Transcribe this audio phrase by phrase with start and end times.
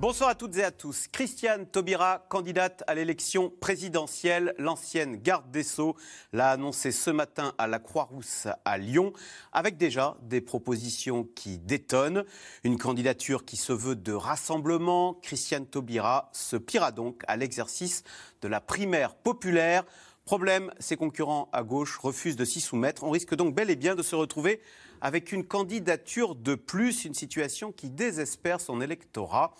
[0.00, 1.08] Bonsoir à toutes et à tous.
[1.08, 5.94] Christiane Taubira, candidate à l'élection présidentielle, l'ancienne garde des Sceaux,
[6.32, 9.12] l'a annoncé ce matin à la Croix-Rousse à Lyon,
[9.52, 12.24] avec déjà des propositions qui détonnent.
[12.64, 15.18] Une candidature qui se veut de rassemblement.
[15.20, 18.02] Christiane Taubira se pliera donc à l'exercice
[18.40, 19.84] de la primaire populaire.
[20.24, 23.04] Problème, ses concurrents à gauche refusent de s'y soumettre.
[23.04, 24.62] On risque donc bel et bien de se retrouver
[25.00, 29.54] avec une candidature de plus, une situation qui désespère son électorat.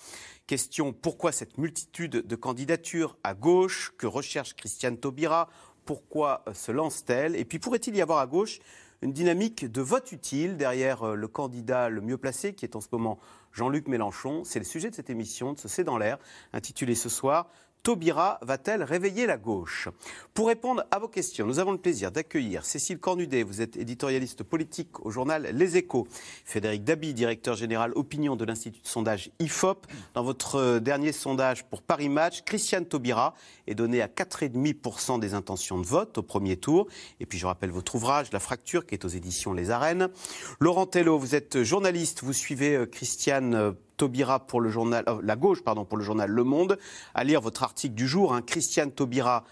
[0.47, 3.93] Question pourquoi cette multitude de candidatures à gauche?
[3.97, 5.49] Que recherche Christiane Taubira?
[5.85, 7.37] Pourquoi euh, se lance-t-elle?
[7.37, 8.59] Et puis pourrait-il y avoir à gauche
[9.03, 12.81] une dynamique de vote utile derrière euh, le candidat le mieux placé, qui est en
[12.81, 13.19] ce moment
[13.53, 14.45] Jean-Luc Mélenchon?
[14.45, 16.19] C'est le sujet de cette émission, de ce C'est dans l'air,
[16.53, 17.49] intitulée ce soir
[17.83, 19.89] Taubira va-t-elle réveiller la gauche?
[20.35, 24.43] Pour répondre à vos questions, nous avons le plaisir d'accueillir Cécile Cornudet, vous êtes éditorialiste
[24.43, 26.07] politique au journal Les Échos,
[26.45, 29.87] Frédéric Dabi, directeur général opinion de l'Institut de sondage IFOP.
[30.13, 33.35] Dans votre euh, dernier sondage pour Paris Match, Christiane Taubira
[33.67, 36.87] est donnée à 4,5% des intentions de vote au premier tour.
[37.19, 40.09] Et puis je rappelle votre ouvrage, La fracture, qui est aux éditions Les Arènes.
[40.61, 45.21] Laurent Tello, vous êtes journaliste, vous suivez euh, Christiane euh, Taubira pour le journal, euh,
[45.23, 46.79] la gauche pardon, pour le journal Le Monde,
[47.15, 49.45] à lire votre article du jour, hein, Christiane Taubira,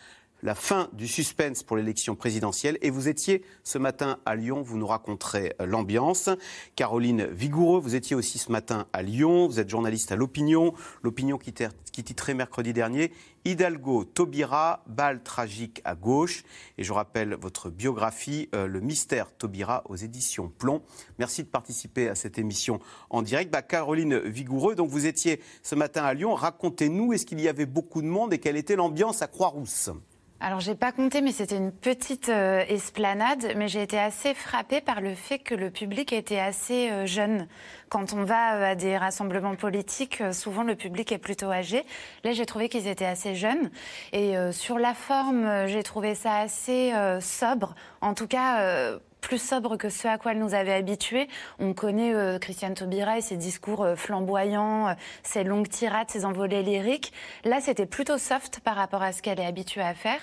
[0.43, 2.79] la fin du suspense pour l'élection présidentielle.
[2.83, 6.31] Et vous étiez ce matin à Lyon, vous nous raconterez euh, l'ambiance.
[6.77, 11.39] Caroline Vigoureux, vous étiez aussi ce matin à Lyon, vous êtes journaliste à l'Opinion, l'Opinion
[11.39, 13.13] qui, titrait mercredi dernier
[13.45, 16.45] Hidalgo, Taubira, balle tragique à gauche.
[16.77, 20.83] Et je rappelle votre biographie, euh, Le mystère Taubira aux éditions Plomb.
[21.19, 22.79] Merci de participer à cette émission
[23.11, 23.51] en direct.
[23.51, 26.35] Bah, Caroline Vigoureux, donc vous étiez ce matin à Lyon.
[26.35, 29.91] Racontez-nous, est-ce qu'il y avait beaucoup de monde et quelle était l'ambiance à Croix-Rousse?
[30.41, 33.55] Alors, j'ai pas compté, mais c'était une petite euh, esplanade.
[33.57, 37.49] Mais j'ai été assez frappée par le fait que le public était assez euh, jeune.
[37.89, 41.85] Quand on va euh, à des rassemblements politiques, souvent le public est plutôt âgé.
[42.23, 43.71] Là, j'ai trouvé qu'ils étaient assez jeunes.
[44.13, 47.75] Et sur la forme, j'ai trouvé ça assez sobre.
[48.01, 51.29] En tout cas, plus sobre que ce à quoi elle nous avait habitués.
[51.59, 54.93] On connaît euh, Christiane Taubira et ses discours euh, flamboyants, euh,
[55.23, 57.13] ses longues tirades, ses envolées lyriques.
[57.45, 60.21] Là, c'était plutôt soft par rapport à ce qu'elle est habituée à faire.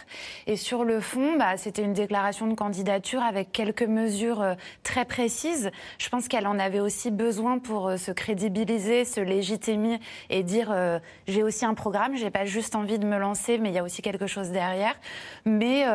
[0.48, 5.72] Et sur le fond, bah, c'était une déclaration de candidature avec quelques mesures très précises.
[5.98, 10.74] Je pense qu'elle en avait aussi besoin pour se crédibiliser, se légitimer et dire
[11.28, 13.84] j'ai aussi un programme, j'ai pas juste envie de me lancer, mais il y a
[13.84, 14.96] aussi quelque chose derrière.
[15.46, 15.86] Mais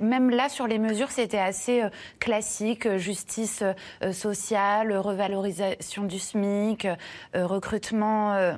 [0.00, 1.82] même là, sur les mesures, c'était assez
[2.20, 2.43] classique
[2.86, 3.62] euh, justice
[4.02, 8.54] euh, sociale, revalorisation du SMIC, euh, recrutement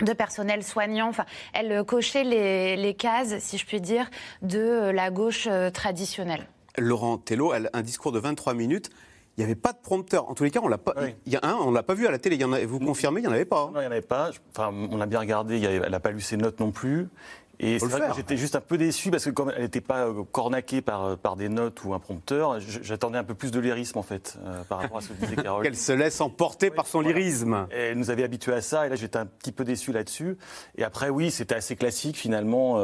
[0.00, 1.08] de personnel soignant.
[1.08, 1.24] Enfin,
[1.54, 4.10] elle cochait les, cases, si je puis dire,
[4.42, 6.46] de la gauche traditionnelle.
[6.78, 8.90] Laurent Tello, un discours de 23 minutes.
[9.36, 10.28] Il n'y avait pas de prompteur.
[10.28, 10.94] En tous les cas, on l'a pas.
[11.24, 12.36] Il y a un, on l'a pas vu à la télé.
[12.36, 13.70] Il y en a, vous confirmez, il n'y en avait pas.
[13.72, 14.30] Non, il n'y en avait pas.
[14.50, 15.58] Enfin, on a bien regardé.
[15.62, 17.08] elle n'a pas lu ses notes non plus.
[17.62, 20.06] Et c'est vrai que j'étais juste un peu déçu parce que comme elle n'était pas
[20.06, 23.60] euh, cornaquée par, euh, par des notes ou un prompteur, j'attendais un peu plus de
[23.60, 25.62] lyrisme en fait euh, par rapport à ce que disait Carole.
[25.62, 27.68] Qu'elle se laisse emporter par son lyrisme.
[27.70, 30.36] elle nous avait habitués à ça et là j'étais un petit peu déçu là-dessus.
[30.76, 32.74] Et après oui, c'était assez classique finalement.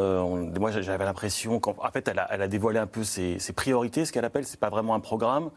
[0.59, 4.05] moi j'avais l'impression qu'en fait elle a, elle a, dévoilé un peu ses, ses priorités,
[4.05, 4.47] ce qu'elle appelle.
[4.47, 5.51] C'est pas vraiment un programme.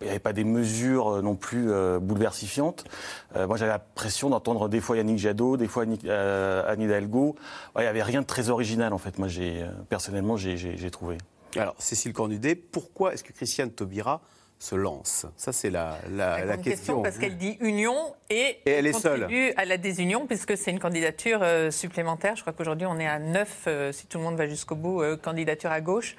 [0.00, 2.84] Il n'y avait pas des mesures euh, non plus euh, bouleversifiantes.
[3.36, 7.36] Euh, moi, j'avais l'impression d'entendre des fois Yannick Jadot, des fois Anne Hidalgo.
[7.76, 9.18] il n'y avait rien de très original, en fait.
[9.18, 11.18] Moi, j'ai, personnellement, j'ai, trouvé.
[11.56, 14.22] Alors, Cécile Cornudet, pourquoi est-ce que Christiane Taubira
[14.60, 17.02] se lance Ça, c'est la, la, la question.
[17.02, 19.54] Parce qu'elle dit union et, elle est contribue seule.
[19.56, 22.36] à la désunion, puisque c'est une candidature supplémentaire.
[22.36, 25.72] Je crois qu'aujourd'hui, on est à neuf, si tout le monde va jusqu'au bout, candidature
[25.72, 26.14] à gauche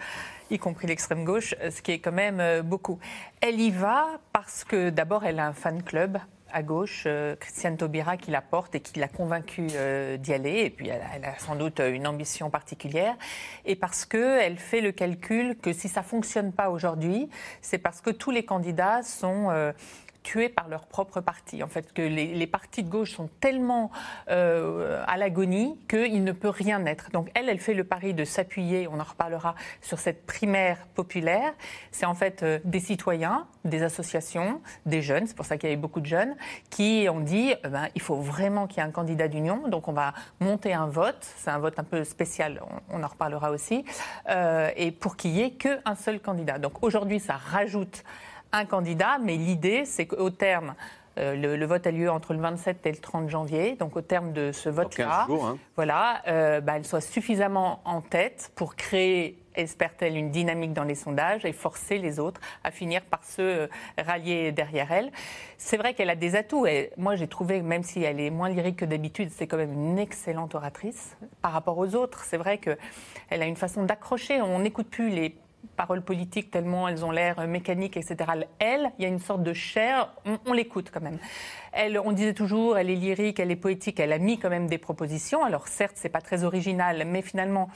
[0.51, 2.99] y compris l'extrême gauche, ce qui est quand même euh, beaucoup.
[3.41, 6.19] Elle y va parce que d'abord, elle a un fan club
[6.53, 10.61] à gauche, euh, Christiane Taubira, qui la porte et qui l'a convaincue euh, d'y aller.
[10.61, 13.15] Et puis, elle a, sans doute une ambition particulière.
[13.65, 17.29] Et parce qu'elle fait le calcul que si ça fonctionne pas aujourd'hui,
[17.61, 19.73] c'est parce que tous les candidats sont
[20.23, 21.63] tués par leur propre parti.
[21.63, 23.91] En fait, que les, partis de gauche sont tellement
[24.29, 27.11] euh, à l'agonie qu'il ne peut rien être.
[27.11, 31.53] Donc elle, elle fait le pari de s'appuyer, on en reparlera, sur cette primaire populaire.
[31.91, 35.71] C'est en fait euh, des citoyens, des associations, des jeunes, c'est pour ça qu'il y
[35.71, 36.35] avait beaucoup de jeunes,
[36.69, 39.87] qui ont dit, eh ben, il faut vraiment qu'il y ait un candidat d'union, donc
[39.87, 43.85] on va monter un vote, c'est un vote un peu spécial, on, en reparlera aussi,
[44.29, 46.59] euh, et pour qu'il n'y ait qu'un seul candidat.
[46.59, 48.03] Donc aujourd'hui, ça rajoute
[48.51, 50.75] un candidat, mais l'idée, c'est qu'au terme
[51.17, 53.75] Euh, le, vote a lieu entre le 27 et le 30 janvier.
[53.75, 55.57] Donc, au terme de ce vote-là, hein.
[55.75, 60.95] voilà, euh, bah, elle soit suffisamment en tête pour créer espère-t-elle une dynamique dans les
[60.95, 63.67] sondages et forcer les autres à finir par se euh,
[63.97, 65.11] rallier derrière elle.
[65.57, 66.65] C'est vrai qu'elle a des atouts.
[66.65, 69.73] Et moi, j'ai trouvé, même si elle est moins lyrique que d'habitude, c'est quand même
[69.73, 72.23] une excellente oratrice par rapport aux autres.
[72.23, 72.77] C'est vrai qu'elle
[73.29, 74.41] a une façon d'accrocher.
[74.41, 75.35] On n'écoute plus les
[75.75, 78.17] paroles politiques tellement elles ont l'air mécaniques, etc.
[78.59, 80.13] Elle, il y a une sorte de chair,
[80.45, 81.17] on, l'écoute quand même.
[81.71, 84.67] Elle, on disait toujours, elle est lyrique, elle est poétique, elle a mis quand même
[84.67, 85.43] des propositions.
[85.43, 87.69] Alors certes, c'est pas très original, mais finalement,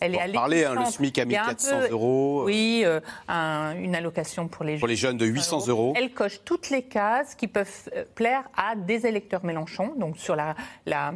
[0.00, 2.44] elle est à parler, hein, le SMIC a mis 400 euros.
[2.44, 4.80] Oui, euh, une allocation pour les jeunes.
[4.80, 5.94] Pour les jeunes de 800 euros.
[5.96, 10.36] Elle coche toutes les cases qui peuvent euh, plaire à des électeurs Mélenchon, donc sur
[10.36, 10.54] la,
[10.86, 11.12] la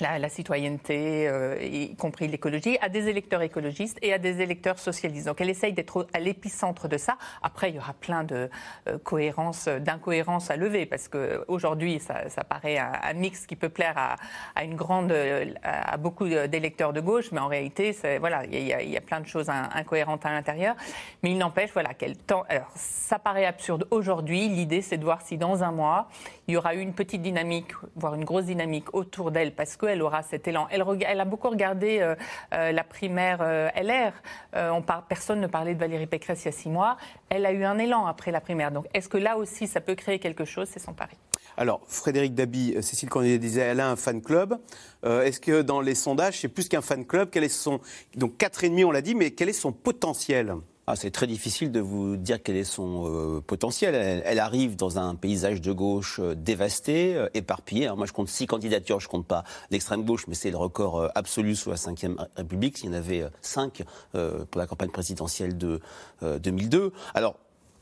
[0.00, 5.26] la, citoyenneté, euh, y compris l'écologie, à des électeurs écologistes et à des électeurs socialistes.
[5.26, 7.16] Donc elle essaye d'être à l'épicentre de ça.
[7.42, 8.50] Après, il y aura plein de
[8.88, 14.16] euh, cohérences, d'incohérences à lever, parce qu'aujourd'hui, ça, ça paraît un, mix qui peut plaire
[14.54, 15.14] à, une grande,
[15.62, 19.48] à beaucoup d'électeurs de gauche, mais en réalité, voilà, il y, a plein de choses
[19.48, 20.76] incohérentes à l'intérieur.
[21.22, 22.16] Mais il n'empêche, voilà, qu'elle.
[22.48, 24.48] Alors, ça paraît absurde aujourd'hui.
[24.48, 26.08] L'idée, c'est de voir si dans un mois,
[26.48, 30.02] il y aura eu une petite dynamique, voire une grosse dynamique autour d'elle, parce qu'elle
[30.02, 30.66] aura cet élan.
[30.70, 32.14] Elle, elle a beaucoup regardé euh,
[32.54, 34.12] euh, la primaire euh, LR.
[34.54, 36.96] on personne ne parlait de Valérie Pécresse il y a six mois.
[37.28, 38.70] Elle a eu un élan après la primaire.
[38.70, 40.68] Donc, est-ce que là aussi, ça peut créer quelque chose?
[40.70, 41.16] C'est son pari.
[41.56, 44.58] Alors, Frédéric Dabi, Cécile Cornet disait, elle a un fan club.
[45.02, 47.30] Est-ce que dans les sondages, c'est plus qu'un fan club?
[47.30, 47.80] Quel est son...
[48.14, 50.54] Donc, 4,5, on l'a dit, mais quel est son potentiel?
[50.88, 54.22] Ah, c'est très difficile de vous dire quel est son euh, potentiel.
[54.24, 57.90] Elle, arrive dans un paysage de gauche euh, dévasté, euh, éparpillé.
[57.96, 59.42] Moi, je compte six candidatures, je compte pas
[59.72, 62.80] l'extrême gauche, mais c'est le record absolu sous la Ve République.
[62.84, 65.80] Il y en avait cinq pour la campagne présidentielle de
[66.22, 66.92] 2002.
[67.14, 67.36] Alors,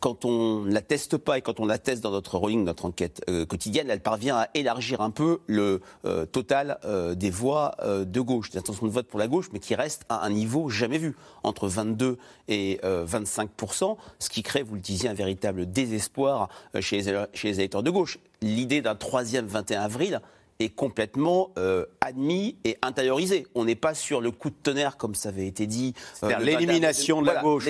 [0.05, 2.85] quand on ne la teste pas et quand on la teste dans notre rolling, notre
[2.85, 7.75] enquête euh, quotidienne, elle parvient à élargir un peu le euh, total euh, des voix
[7.83, 10.69] de gauche, des intentions de vote pour la gauche, mais qui reste à un niveau
[10.69, 12.19] jamais vu, entre 22
[12.49, 17.03] et 25% ce qui crée, vous le disiez, un véritable désespoir chez
[17.33, 18.19] chez les électeurs de gauche.
[18.43, 20.21] L'idée d'un troisième 21 avril,
[20.61, 23.47] est complètement euh, admis et intériorisé.
[23.55, 25.95] On n'est pas sur le coup de tonnerre, comme ça avait été dit.
[26.23, 27.67] Euh, l'élimination de, la gauche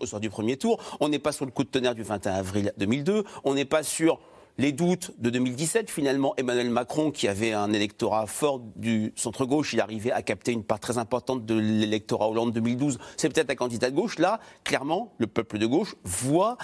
[0.00, 0.78] au sort du premier tour.
[1.00, 3.24] On n'est pas sur le coup de tonnerre du 21 avril 2002.
[3.44, 4.20] On n'est pas sur
[4.58, 9.80] les doutes de 2017, finalement, Emmanuel Macron, qui avait un électorat fort du centre-gauche, il
[9.80, 12.98] arrivait à capter une part très importante de l'électorat Hollande 2012.
[13.16, 14.18] C'est peut-être un candidat de gauche.
[14.18, 16.56] Là, clairement, le peuple de gauche voit,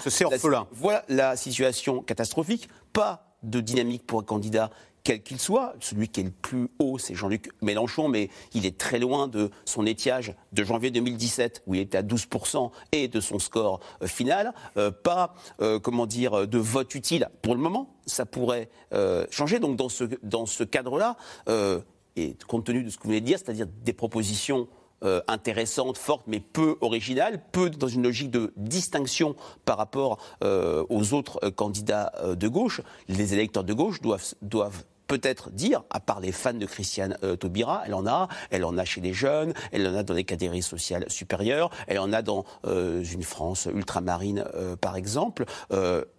[0.49, 2.67] la, voit la situation catastrophique.
[2.93, 4.71] Pas de dynamique pour un candidat
[5.03, 5.73] quel qu'il soit.
[5.79, 9.51] Celui qui est le plus haut, c'est Jean-Luc Mélenchon, mais il est très loin de
[9.65, 14.07] son étiage de janvier 2017, où il était à 12%, et de son score euh,
[14.07, 14.53] final.
[14.77, 17.95] Euh, pas, euh, comment dire, de vote utile pour le moment.
[18.05, 18.69] Ça pourrait
[19.31, 19.59] changer.
[19.59, 21.15] Donc, dans ce, cadre-là,
[22.15, 24.67] et compte tenu de ce que vous venez de dire, c'est-à-dire des propositions
[25.27, 29.35] intéressantes, fortes, mais peu originales, peu dans une logique de distinction
[29.65, 32.81] par rapport aux autres candidats de gauche.
[33.07, 37.35] Les électeurs de gauche doivent, doivent peut-être dire, à part les fans de Christiane euh,
[37.35, 40.23] Taubira, elle en a, elle en a chez les jeunes, elle en a dans les
[40.23, 45.45] catégories sociales supérieures, elle en a dans euh, une France ultramarine, euh, par exemple.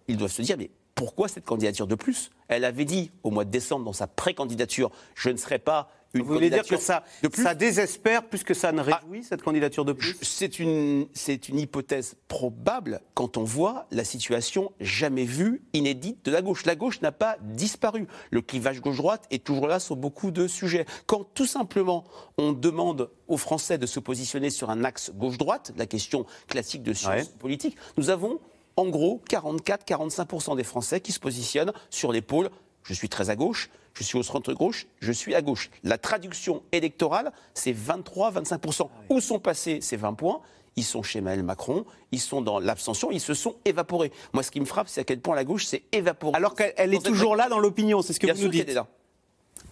[0.07, 2.31] ils doivent se dire, mais pourquoi cette candidature de plus?
[2.47, 5.89] Elle avait dit au mois de décembre dans sa pré-candidature, je ne serai pas
[6.19, 7.03] vous voulez dire que ça,
[7.33, 10.17] ça désespère plus que ça ne ah, réjouit, cette candidature de plus?
[10.21, 11.07] C'est une,
[11.49, 16.65] une hypothèse probable quand on voit la situation jamais vue, inédite de la gauche.
[16.65, 18.07] La gauche n'a pas disparu.
[18.31, 20.85] Le clivage gauche-droite est toujours là sur beaucoup de sujets.
[21.05, 22.05] Quand tout simplement
[22.37, 26.93] on demande aux Français de se positionner sur un axe gauche-droite, la question classique de
[26.93, 28.39] science politique, nous avons
[28.77, 32.49] en gros 44-45% des Français qui se positionnent sur les pôles
[32.85, 35.69] je suis très à gauche, je suis au centre-gauche, je suis à gauche.
[35.83, 38.89] La traduction électorale, c'est 23-25%.
[38.89, 40.41] Ah Où sont passés ces 20 points?
[40.75, 44.11] Ils sont chez Emmanuel Macron, ils sont dans l'abstention, ils se sont évaporés.
[44.33, 46.35] Moi, ce qui me frappe, c'est à quel point la gauche s'est évaporée.
[46.35, 48.77] Alors qu'elle est toujours là dans l'opinion, c'est ce que vous nous dites.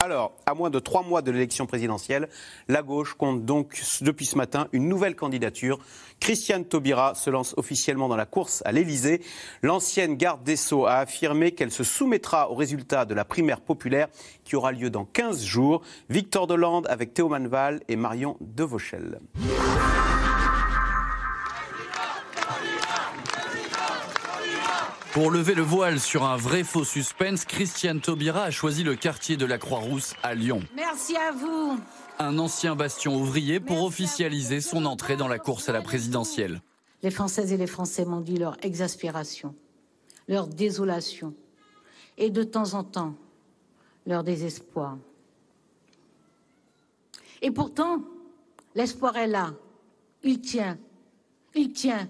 [0.03, 2.27] Alors, à moins de trois mois de l'élection présidentielle,
[2.67, 5.79] la gauche compte donc depuis ce matin une nouvelle candidature.
[6.19, 9.22] Christiane Taubira se lance officiellement dans la course à l'Élysée.
[9.62, 14.10] L'ancienne garde des Sceaux a affirmé qu'elle se soumettra aux résultats de la primaire populaire
[14.43, 15.81] qui aura lieu dans 15 jours.
[16.10, 19.22] Victor Delande avec Théo Manval et Marion Devauchel.
[25.13, 29.38] Pour lever le voile sur un vrai faux suspense, Christiane Taubira a choisi le quartier
[29.38, 30.63] de la Croix-Rousse à Lyon.
[30.75, 31.79] Merci à vous.
[32.17, 36.63] Un ancien bastion ouvrier pour officialiser son entrée dans la course à la présidentielle.
[37.03, 39.53] Les Françaises et les Français m'ont dit leur exaspération,
[40.27, 41.36] leur désolation,
[42.17, 43.13] et de temps en temps
[44.08, 44.98] leur désespoir.
[47.43, 48.00] Et pourtant,
[48.74, 49.53] l'espoir est là.
[50.24, 50.79] Il tient.
[51.53, 52.10] Il tient.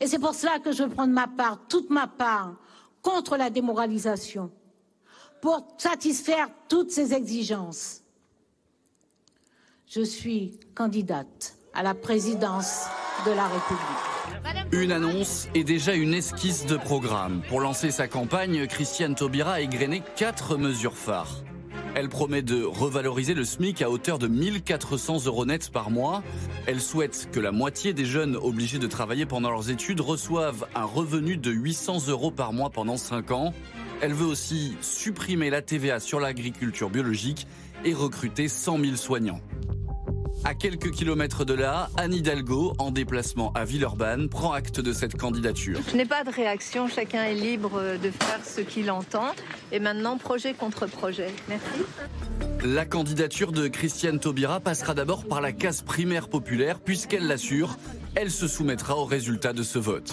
[0.00, 2.54] Et c'est pour cela que je prends de ma part, toute ma part,
[3.02, 4.50] contre la démoralisation,
[5.40, 8.02] pour satisfaire toutes ces exigences.
[9.86, 12.86] Je suis candidate à la présidence
[13.26, 14.72] de la République.
[14.72, 17.42] Une annonce et déjà une esquisse de programme.
[17.48, 21.42] Pour lancer sa campagne, Christiane Taubira a égrené quatre mesures phares.
[21.94, 26.22] Elle promet de revaloriser le SMIC à hauteur de 1400 euros nets par mois.
[26.66, 30.84] Elle souhaite que la moitié des jeunes obligés de travailler pendant leurs études reçoivent un
[30.84, 33.52] revenu de 800 euros par mois pendant 5 ans.
[34.00, 37.46] Elle veut aussi supprimer la TVA sur l'agriculture biologique
[37.84, 39.40] et recruter 100 000 soignants.
[40.44, 45.16] À quelques kilomètres de là, Anne Hidalgo, en déplacement à Villeurbanne, prend acte de cette
[45.16, 45.78] candidature.
[45.88, 49.34] Je n'ai pas de réaction, chacun est libre de faire ce qu'il entend.
[49.70, 51.28] Et maintenant, projet contre projet.
[51.48, 51.64] Merci.
[52.64, 57.76] La candidature de Christiane Taubira passera d'abord par la case primaire populaire, puisqu'elle l'assure,
[58.16, 60.12] elle se soumettra au résultat de ce vote.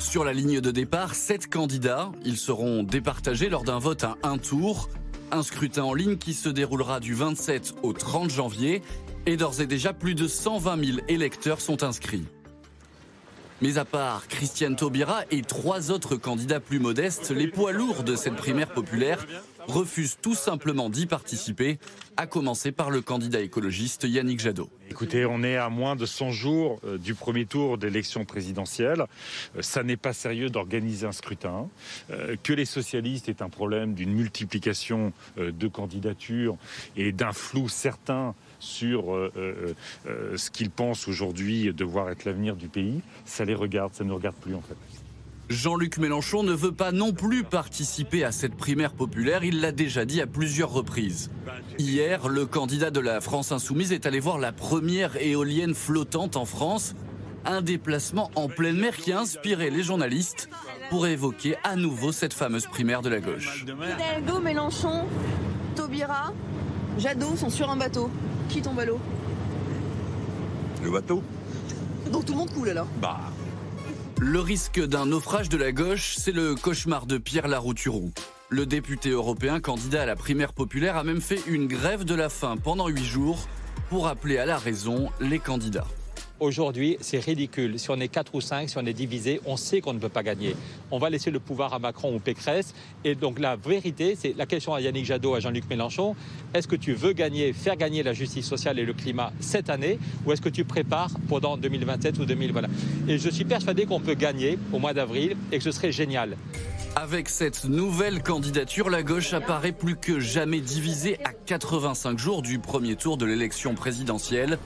[0.00, 2.10] Sur la ligne de départ, sept candidats.
[2.24, 4.88] Ils seront départagés lors d'un vote à un tour.
[5.32, 8.82] Un scrutin en ligne qui se déroulera du 27 au 30 janvier
[9.26, 12.24] et d'ores et déjà, plus de 120 000 électeurs sont inscrits.
[13.62, 18.14] Mais à part Christiane Taubira et trois autres candidats plus modestes, les poids lourds de
[18.14, 19.26] cette primaire populaire
[19.66, 21.78] refusent tout simplement d'y participer,
[22.16, 24.70] à commencer par le candidat écologiste Yannick Jadot.
[24.90, 29.04] Écoutez, on est à moins de 100 jours euh, du premier tour d'élection présidentielle.
[29.56, 31.68] Euh, ça n'est pas sérieux d'organiser un scrutin.
[32.10, 36.56] Euh, que les socialistes aient un problème d'une multiplication de candidatures
[36.96, 39.74] et d'un flou certain sur euh, euh,
[40.06, 44.10] euh, ce qu'ils pensent aujourd'hui devoir être l'avenir du pays, ça les regarde, ça ne
[44.10, 44.76] nous regarde plus en fait.
[45.48, 50.04] Jean-Luc Mélenchon ne veut pas non plus participer à cette primaire populaire, il l'a déjà
[50.04, 51.30] dit à plusieurs reprises.
[51.78, 56.46] Hier, le candidat de la France insoumise est allé voir la première éolienne flottante en
[56.46, 56.96] France,
[57.44, 60.48] un déplacement en pleine mer qui a inspiré les journalistes
[60.90, 63.64] pour évoquer à nouveau cette fameuse primaire de la gauche.
[63.64, 65.04] Hidalgo, Mélenchon,
[65.76, 66.32] Taubira,
[66.98, 68.10] Jadot sont sur un bateau.
[68.48, 68.98] Qui tombe à l'eau
[70.82, 71.22] Le bateau.
[72.10, 73.20] Donc tout le monde coule alors Bah.
[74.18, 78.12] Le risque d'un naufrage de la gauche, c'est le cauchemar de Pierre Larouturou.
[78.48, 82.28] Le député européen candidat à la primaire populaire a même fait une grève de la
[82.28, 83.46] faim pendant huit jours
[83.90, 85.88] pour appeler à la raison les candidats.
[86.38, 87.78] Aujourd'hui, c'est ridicule.
[87.78, 90.10] Si on est 4 ou 5, si on est divisé, on sait qu'on ne peut
[90.10, 90.54] pas gagner.
[90.90, 92.74] On va laisser le pouvoir à Macron ou Pécresse.
[93.04, 96.14] Et donc la vérité, c'est la question à Yannick Jadot, à Jean-Luc Mélenchon.
[96.52, 99.98] Est-ce que tu veux gagner, faire gagner la justice sociale et le climat cette année
[100.26, 102.68] ou est-ce que tu prépares pendant 2027 ou 2000 voilà.
[103.08, 106.36] Et je suis persuadé qu'on peut gagner au mois d'avril et que ce serait génial.
[106.98, 112.58] Avec cette nouvelle candidature, la gauche apparaît plus que jamais divisée à 85 jours du
[112.58, 114.58] premier tour de l'élection présidentielle.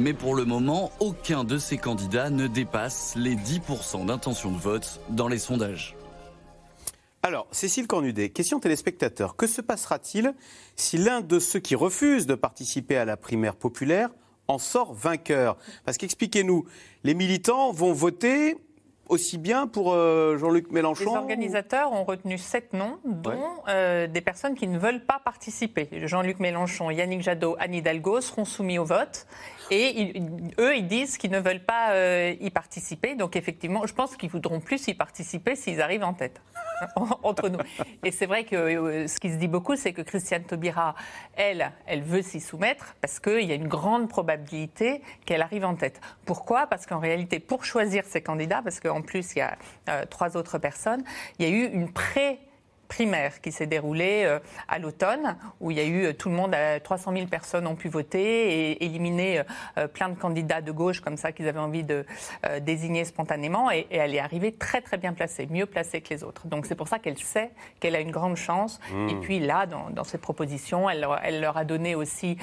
[0.00, 4.98] Mais pour le moment, aucun de ces candidats ne dépasse les 10% d'intention de vote
[5.10, 5.94] dans les sondages.
[7.22, 9.36] Alors, Cécile Cornudet, question téléspectateur.
[9.36, 10.32] Que se passera-t-il
[10.74, 14.08] si l'un de ceux qui refusent de participer à la primaire populaire
[14.48, 15.58] en sort vainqueur?
[15.84, 16.64] Parce qu'expliquez-nous,
[17.04, 18.56] les militants vont voter
[19.10, 24.20] aussi bien pour euh, Jean-Luc Mélenchon Les organisateurs ont retenu sept noms, dont euh, des
[24.20, 25.88] personnes qui ne veulent pas participer.
[26.04, 29.26] Jean-Luc Mélenchon, Yannick Jadot, Anne Hidalgo seront soumis au vote.
[29.70, 30.20] Et
[30.58, 33.14] eux, ils disent qu'ils ne veulent pas euh, y participer.
[33.14, 36.40] Donc effectivement, je pense qu'ils voudront plus y participer s'ils arrivent en tête
[37.22, 37.60] entre nous.
[38.02, 40.94] Et c'est vrai que euh, ce qui se dit beaucoup, c'est que Christiane Taubira,
[41.36, 45.76] elle, elle veut s'y soumettre parce qu'il y a une grande probabilité qu'elle arrive en
[45.76, 46.00] tête.
[46.24, 46.66] Pourquoi?
[46.66, 49.56] Parce qu'en réalité, pour choisir ses candidats, parce qu'en plus il y a
[49.88, 51.04] euh, trois autres personnes,
[51.38, 52.40] il y a eu une pré
[52.90, 56.34] primaire qui s'est déroulée euh, à l'automne, où il y a eu euh, tout le
[56.34, 59.42] monde, 300 euh, 000 personnes ont pu voter et éliminer
[59.94, 62.04] plein de candidats de gauche comme ça qu'ils avaient envie de
[62.60, 63.70] désigner spontanément.
[63.70, 66.48] Et, elle est arrivée très très bien placée, mieux placée que les autres.
[66.48, 68.80] Donc c'est pour ça qu'elle sait qu'elle a une grande chance.
[68.92, 69.08] Mmh.
[69.08, 72.36] Et puis là, dans, ses propositions, elle, elle, leur a donné aussi,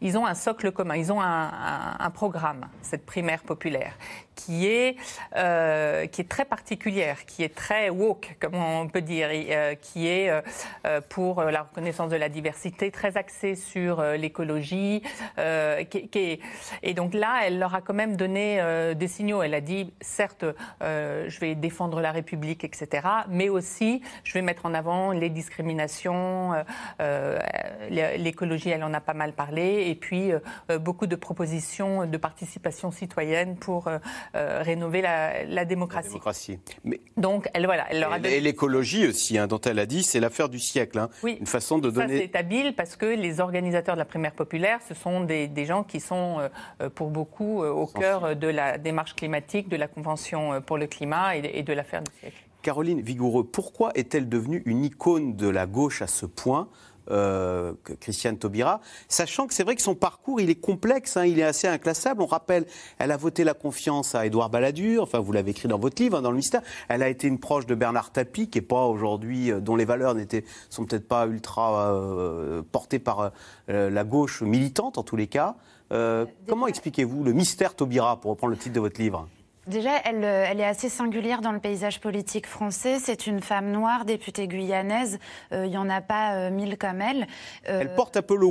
[0.00, 3.94] ils ont un socle commun, ils ont un, un programme, cette primaire populaire
[4.34, 4.96] qui est,
[5.36, 10.08] euh, qui est très particulière, qui est très woke, comme on peut dire, euh, qui
[10.08, 15.02] est euh, pour la reconnaissance de la diversité, très axée sur l'écologie.
[15.38, 18.60] et donc là, elle leur a quand même donné
[18.94, 19.42] des signaux.
[19.42, 20.44] Elle a dit, certes,
[20.80, 26.52] je vais défendre la République, etc., mais aussi, je vais mettre en avant les discriminations.
[27.90, 29.84] L'écologie, elle en a pas mal parlé.
[29.88, 30.32] Et puis,
[30.80, 33.88] beaucoup de propositions de participation citoyenne pour
[34.34, 36.08] rénover la, démocratie.
[36.08, 36.58] démocratie.
[36.84, 37.00] Mais...
[37.16, 40.20] Donc, elle, voilà, elle leur a Et l'écologie aussi, hein, dont elle a dit, c'est
[40.20, 40.98] l'affaire du siècle.
[40.98, 41.10] Hein.
[41.22, 41.36] Oui.
[41.40, 42.18] Une façon de donner.
[42.18, 45.84] Ça, c'est habile parce que les organisateurs de la primaire populaire, ce sont des, gens
[45.84, 46.38] qui sont,
[46.94, 51.58] pour beaucoup, au cœur de la démarche climatique, de la Convention pour le climat et,
[51.58, 52.42] et de l'affaire du siècle.
[52.62, 56.68] Caroline Vigoureux, pourquoi est-elle devenue une icône de la gauche à ce point?
[57.10, 61.38] Euh, Christiane Taubira, sachant que c'est vrai que son parcours, il est complexe, hein, il
[61.38, 62.22] est assez inclassable.
[62.22, 62.66] On rappelle,
[62.98, 66.18] elle a voté la confiance à Édouard Balladur, enfin vous l'avez écrit dans votre livre,
[66.18, 66.62] hein, dans le mystère.
[66.88, 69.84] Elle a été une proche de Bernard Tapie, qui est pas aujourd'hui, euh, dont les
[69.84, 73.32] valeurs n'étaient, sont peut-être pas ultra euh, portées par
[73.68, 75.56] la gauche militante en tous les cas.
[75.90, 79.28] comment expliquez-vous le mystère Taubira, pour reprendre le titre de votre livre?
[79.66, 82.98] Déjà, elle, elle, est assez singulière dans le paysage politique français.
[82.98, 85.18] C'est une femme noire, députée guyanaise.
[85.52, 87.26] Il n'y en a pas mille comme elle.
[87.64, 88.48] Elle porte un peu le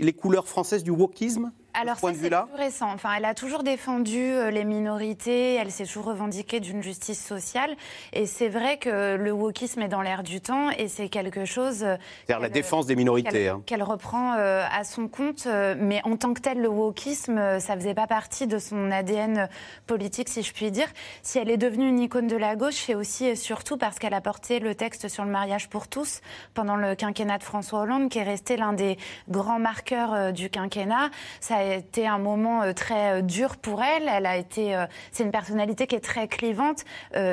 [0.00, 1.52] les couleurs françaises du wokisme?
[1.76, 2.90] Alors, c'est plus récent.
[2.90, 7.76] Enfin, elle a toujours défendu euh, les minorités, elle s'est toujours revendiquée d'une justice sociale.
[8.14, 11.82] Et c'est vrai que le wokisme est dans l'air du temps et c'est quelque chose.
[11.82, 13.52] Euh, C'est-à-dire la défense des minorités.
[13.66, 13.84] Qu'elle hein.
[13.84, 15.46] reprend euh, à son compte.
[15.46, 19.48] mais en tant que tel, le wokisme, ça faisait pas partie de son ADN
[19.86, 20.88] politique, si je puis dire.
[21.22, 24.14] Si elle est devenue une icône de la gauche, c'est aussi et surtout parce qu'elle
[24.14, 26.20] a porté le texte sur le mariage pour tous
[26.54, 28.96] pendant le quinquennat de François Hollande, qui est resté l'un des
[29.28, 31.10] grands marqueurs du quinquennat.
[31.40, 34.08] Ça été un moment euh, très euh, dur pour elle.
[34.08, 36.84] Elle a été, euh, c'est une personnalité qui est très clivante.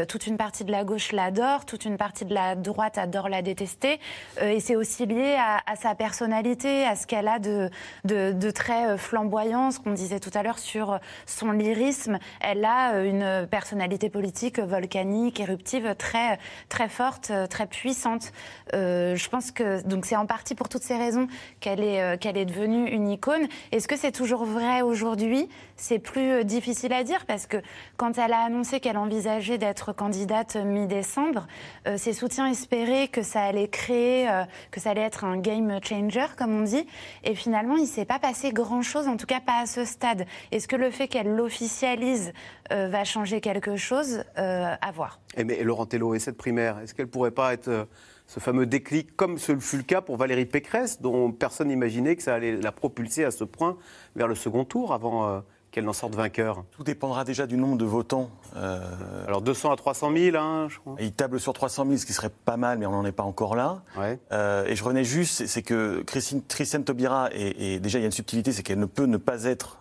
[0.07, 3.41] toute une partie de la gauche l'adore, toute une partie de la droite adore la
[3.41, 3.99] détester.
[4.41, 7.69] et c'est aussi lié à, sa personnalité, à ce qu'elle a de,
[8.05, 12.19] de, très flamboyant, ce qu'on disait tout à l'heure sur son lyrisme.
[12.39, 18.31] Elle a une personnalité politique volcanique, éruptive, très, très forte, très puissante.
[18.71, 21.27] je pense que donc c'est en partie pour toutes ces raisons
[21.59, 23.47] qu'elle est, qu'elle est devenue une icône.
[23.71, 27.57] Est-ce que c'est toujours vrai aujourd'hui, c'est plus euh, difficile à dire parce que
[27.97, 31.47] quand elle a annoncé qu'elle envisageait d'être candidate mi-décembre,
[31.87, 35.79] euh, ses soutiens espéraient que ça allait créer, euh, que ça allait être un game
[35.83, 36.87] changer, comme on dit.
[37.23, 40.25] Et finalement, il ne s'est pas passé grand-chose, en tout cas pas à ce stade.
[40.51, 42.33] Est-ce que le fait qu'elle l'officialise
[42.69, 45.19] va changer quelque chose À voir?
[45.35, 47.87] Et eh, mais Laurent Tello, et cette primaire, est-ce qu'elle pourrait pas être
[48.33, 52.23] ce fameux déclic, comme ce fut le cas pour Valérie Pécresse, dont personne n'imaginait que
[52.23, 53.77] ça allait la propulser à ce point
[54.15, 57.77] vers le second tour avant euh, qu'elle n'en sorte vainqueur Tout dépendra déjà du nombre
[57.77, 58.31] de votants.
[58.55, 58.81] Euh,
[59.27, 60.95] Alors 200 à 300 000, hein, je crois.
[60.99, 63.21] Il table sur 300 000, ce qui serait pas mal, mais on n'en est pas
[63.21, 63.83] encore là.
[64.31, 68.07] Euh, et je revenais juste, c'est que Christine, Christiane Taubira, et, déjà il y a
[68.07, 69.77] une subtilité, c'est qu'elle ne peut ne pas être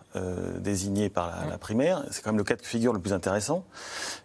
[0.59, 2.05] désignée par la, primaire.
[2.11, 3.65] C'est quand même le cas de figure le plus intéressant.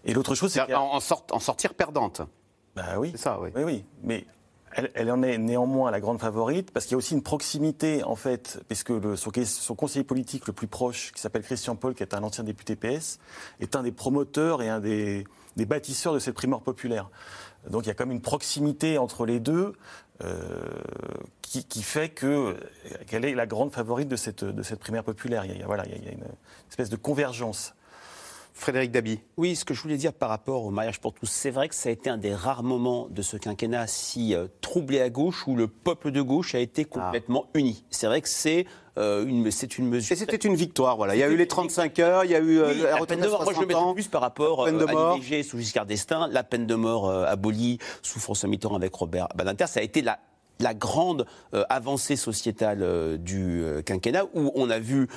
[0.04, 2.20] Et l'autre chose, c'est en, en sortir perdante.
[2.78, 3.10] Bah oui.
[3.12, 3.50] C'est ça, oui.
[3.56, 3.84] Oui, oui.
[4.02, 4.24] Mais
[4.72, 8.16] elle, en est néanmoins la grande favorite parce qu'il y a aussi une proximité, en
[8.16, 12.14] fait, puisque le, son, conseiller politique le plus proche, qui s'appelle Christian Paul, qui est
[12.14, 13.18] un ancien député PS,
[13.60, 15.24] est un des promoteurs et un des,
[15.56, 17.10] bâtisseurs de cette primaire populaire.
[17.68, 19.72] Donc il y a comme une proximité entre les deux
[20.22, 20.60] euh,
[21.42, 25.44] qui, fait qu'elle est la grande favorite de cette, de cette primaire populaire.
[25.44, 26.24] Il y a, voilà, il y a une
[26.70, 27.74] espèce de convergence.
[28.58, 29.20] Frédéric Dabi.
[29.36, 31.76] Oui, ce que je voulais dire par rapport au mariage pour tous, c'est vrai que
[31.76, 35.46] ça a été un des rares moments de ce quinquennat si euh, troublé à gauche
[35.46, 37.84] où le peuple de gauche a été complètement uni.
[37.90, 38.66] C'est vrai que c'est
[38.98, 40.12] euh, une, c'est une mesure.
[40.12, 41.14] Et c'était une victoire, voilà.
[41.14, 43.28] Il y a eu les 35 heures, il y a eu euh, la, peine de
[43.28, 43.44] mort.
[43.44, 46.74] Moi, je le mets plus par rapport à l'IVG sous Giscard d'Estaing, la peine de
[46.74, 49.68] mort abolie sous François Mitterrand avec Robert Badinter.
[49.68, 50.18] Ça a été la
[50.60, 55.08] la grande euh, avancée sociétale euh, du euh, quinquennat, où on a vu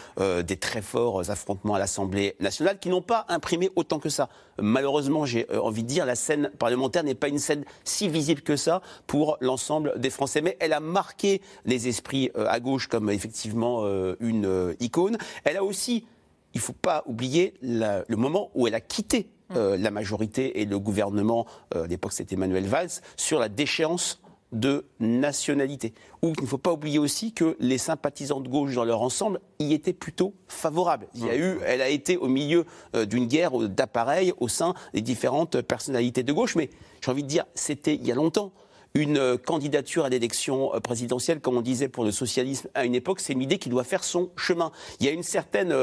[0.43, 4.30] des très forts affrontements à l'Assemblée nationale qui n'ont pas imprimé autant que ça.
[4.60, 8.56] Malheureusement, j'ai envie de dire, la scène parlementaire n'est pas une scène si visible que
[8.56, 10.41] ça pour l'ensemble des Français.
[10.41, 13.86] Mais elle a marqué les esprits à gauche comme effectivement
[14.19, 15.17] une icône.
[15.43, 16.06] Elle a aussi,
[16.54, 20.80] il ne faut pas oublier le moment où elle a quitté la majorité et le
[20.80, 25.93] gouvernement, à l'époque c'était Emmanuel Valls, sur la déchéance de nationalité.
[26.21, 29.39] Ou il ne faut pas oublier aussi que les sympathisants de gauche dans leur ensemble
[29.59, 31.07] y étaient plutôt favorables.
[31.15, 34.73] Il y a eu, elle a été au milieu euh, d'une guerre d'appareils au sein
[34.93, 36.69] des différentes personnalités de gauche, mais
[37.03, 38.51] j'ai envie de dire, c'était il y a longtemps.
[38.93, 42.95] Une euh, candidature à l'élection euh, présidentielle, comme on disait pour le socialisme à une
[42.95, 44.71] époque, c'est une idée qui doit faire son chemin.
[44.99, 45.73] Il y a une certaine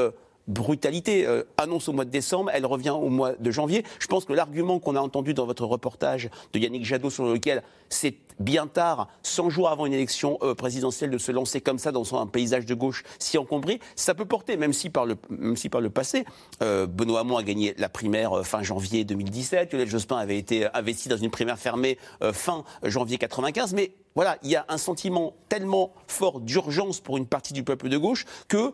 [0.49, 1.25] brutalité.
[1.25, 3.85] Euh, annonce au mois de décembre, elle revient au mois de janvier.
[3.99, 7.63] Je pense que l'argument qu'on a entendu dans votre reportage de Yannick Jadot sur lequel
[7.87, 11.91] c'est bien tard, 100 jours avant une élection euh, présidentielle, de se lancer comme ça
[11.91, 15.89] dans un paysage de gauche si encombré, ça peut porter, même si par le, même
[15.89, 16.25] passé,
[16.61, 21.09] euh, Benoît Hamon a gagné la primaire fin janvier 2017, Lionel Jospin avait été investi
[21.09, 21.97] dans une primaire fermée
[22.31, 27.25] fin janvier 95, mais voilà, il y a un sentiment tellement fort d'urgence pour une
[27.25, 28.73] partie du peuple de gauche que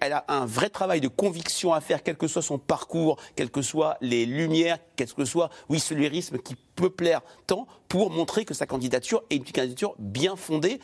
[0.00, 3.50] elle a un vrai travail de conviction à faire, quel que soit son parcours, quelles
[3.50, 8.10] que soient les lumières, quel que soit, oui, ce lyrisme qui peut plaire tant, pour
[8.10, 10.80] montrer que sa candidature est une candidature bien fondée.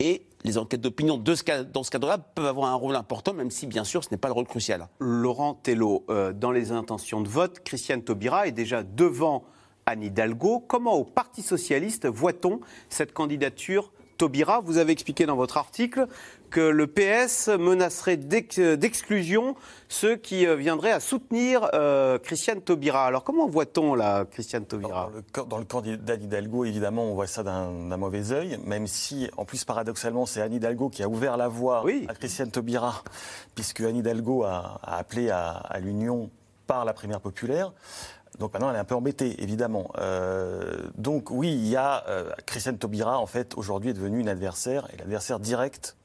[0.00, 1.34] Et les enquêtes d'opinion dans
[1.82, 4.34] ce cadre-là peuvent avoir un rôle important, même si, bien sûr, ce n'est pas le
[4.34, 4.88] rôle crucial.
[4.98, 9.44] Laurent Tello, euh, dans les intentions de vote, Christiane Taubira est déjà devant
[9.86, 10.64] Anne Hidalgo.
[10.66, 16.06] Comment au Parti socialiste voit-on cette candidature Taubira Vous avez expliqué dans votre article
[16.50, 19.54] que le PS menacerait d'ex- d'exclusion
[19.88, 23.06] ceux qui euh, viendraient à soutenir euh, Christiane Taubira.
[23.06, 25.04] Alors comment voit-on la Christiane Taubira?
[25.10, 28.86] Dans le, ca- dans le candidat d'Hidalgo, évidemment, on voit ça d'un mauvais œil, même
[28.86, 33.02] si, en plus, paradoxalement, c'est Anne Hidalgo qui a ouvert la voie à Christiane Taubira,
[33.54, 36.30] puisque Anne Hidalgo a, a appelé à, à l'union
[36.66, 37.72] par la primaire populaire.
[38.38, 39.90] Donc maintenant, elle est un peu embêtée, évidemment.
[39.98, 44.28] Euh, donc oui, il y a euh, Christiane Taubira, en fait, aujourd'hui est devenue une
[44.28, 45.96] adversaire, et l'adversaire direct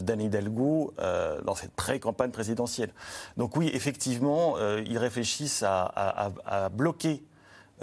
[0.00, 2.90] d'Anne Hidalgo euh, dans cette pré-campagne présidentielle.
[3.36, 7.22] Donc oui, effectivement, euh, ils réfléchissent à, à- à- à bloquer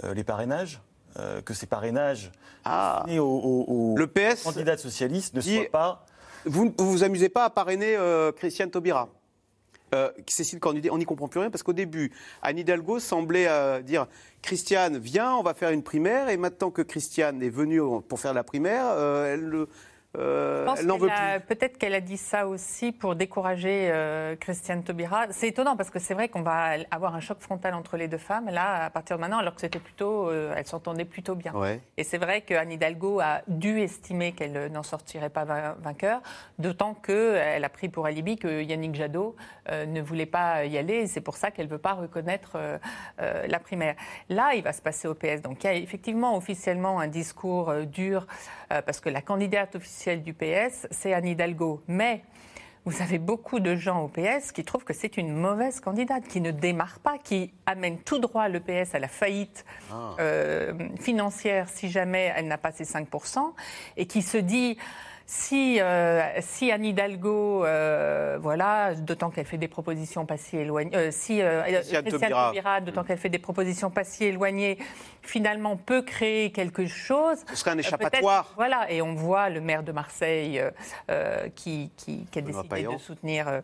[0.04, 0.80] euh, les parrainages,
[1.18, 2.30] euh, que ces parrainages
[2.64, 6.04] destinés aux, aux- aux Le PS candidats socialistes ne soient pas...
[6.44, 9.08] Vous ne vous, amusez pas à parrainer euh, Christiane Taubira
[9.94, 13.80] Euh, Cécile Cornudet, on n'y comprend plus rien parce qu'au début, Anne Hidalgo semblait euh,
[13.80, 14.06] dire
[14.42, 16.28] Christiane, viens, on va faire une primaire.
[16.28, 19.68] Et maintenant que Christiane est venue pour faire la primaire, euh, elle, le-
[20.16, 20.64] euh.
[21.46, 25.26] Peut-être qu'elle a dit ça aussi pour décourager euh, Christiane Taubira.
[25.30, 28.16] C'est étonnant parce que c'est vrai qu'on va avoir un choc frontal entre les deux
[28.18, 31.52] femmes là à partir de maintenant, alors que c'était plutôt, euh, elles s'entendaient plutôt bien.
[31.52, 31.80] Ouais.
[31.98, 36.22] Et c'est vrai qu'Anne Hidalgo a dû estimer qu'elle euh, n'en sortirait pas vain- vainqueur,
[36.58, 39.36] d'autant qu'elle a pris pour alibi que Yannick Jadot
[39.70, 40.94] euh, ne voulait pas y aller.
[40.94, 42.78] et C'est pour ça qu'elle ne veut pas reconnaître euh,
[43.20, 43.94] euh, la primaire.
[44.30, 45.42] Là, il va se passer au PS.
[45.42, 48.26] Donc il y a effectivement officiellement un discours euh, dur,
[48.72, 51.82] euh, parce que la candidate officielle du PS, c'est Anne Hidalgo.
[51.88, 52.22] Mais
[52.84, 56.40] vous avez beaucoup de gens au PS qui trouvent que c'est une mauvaise candidate, qui
[56.40, 60.14] ne démarre pas, qui amène tout droit le PS à la faillite Ah.
[60.20, 63.52] euh, financière si jamais elle n'a pas ses 5%,
[63.96, 64.78] et qui se dit...
[65.30, 70.96] Si, euh, si Anne Hidalgo, euh, voilà, d'autant qu'elle fait des propositions pas si éloignées,
[70.96, 71.82] euh, si euh.
[72.02, 74.78] Taubira, d'autant qu'elle fait des propositions pas si éloignées,
[75.20, 77.44] finalement peut créer quelque chose.
[77.50, 78.54] Ce serait un Euh, échappatoire.
[78.56, 80.62] Voilà, et on voit le maire de Marseille
[81.10, 83.60] euh, qui, qui, qui a décidé de soutenir.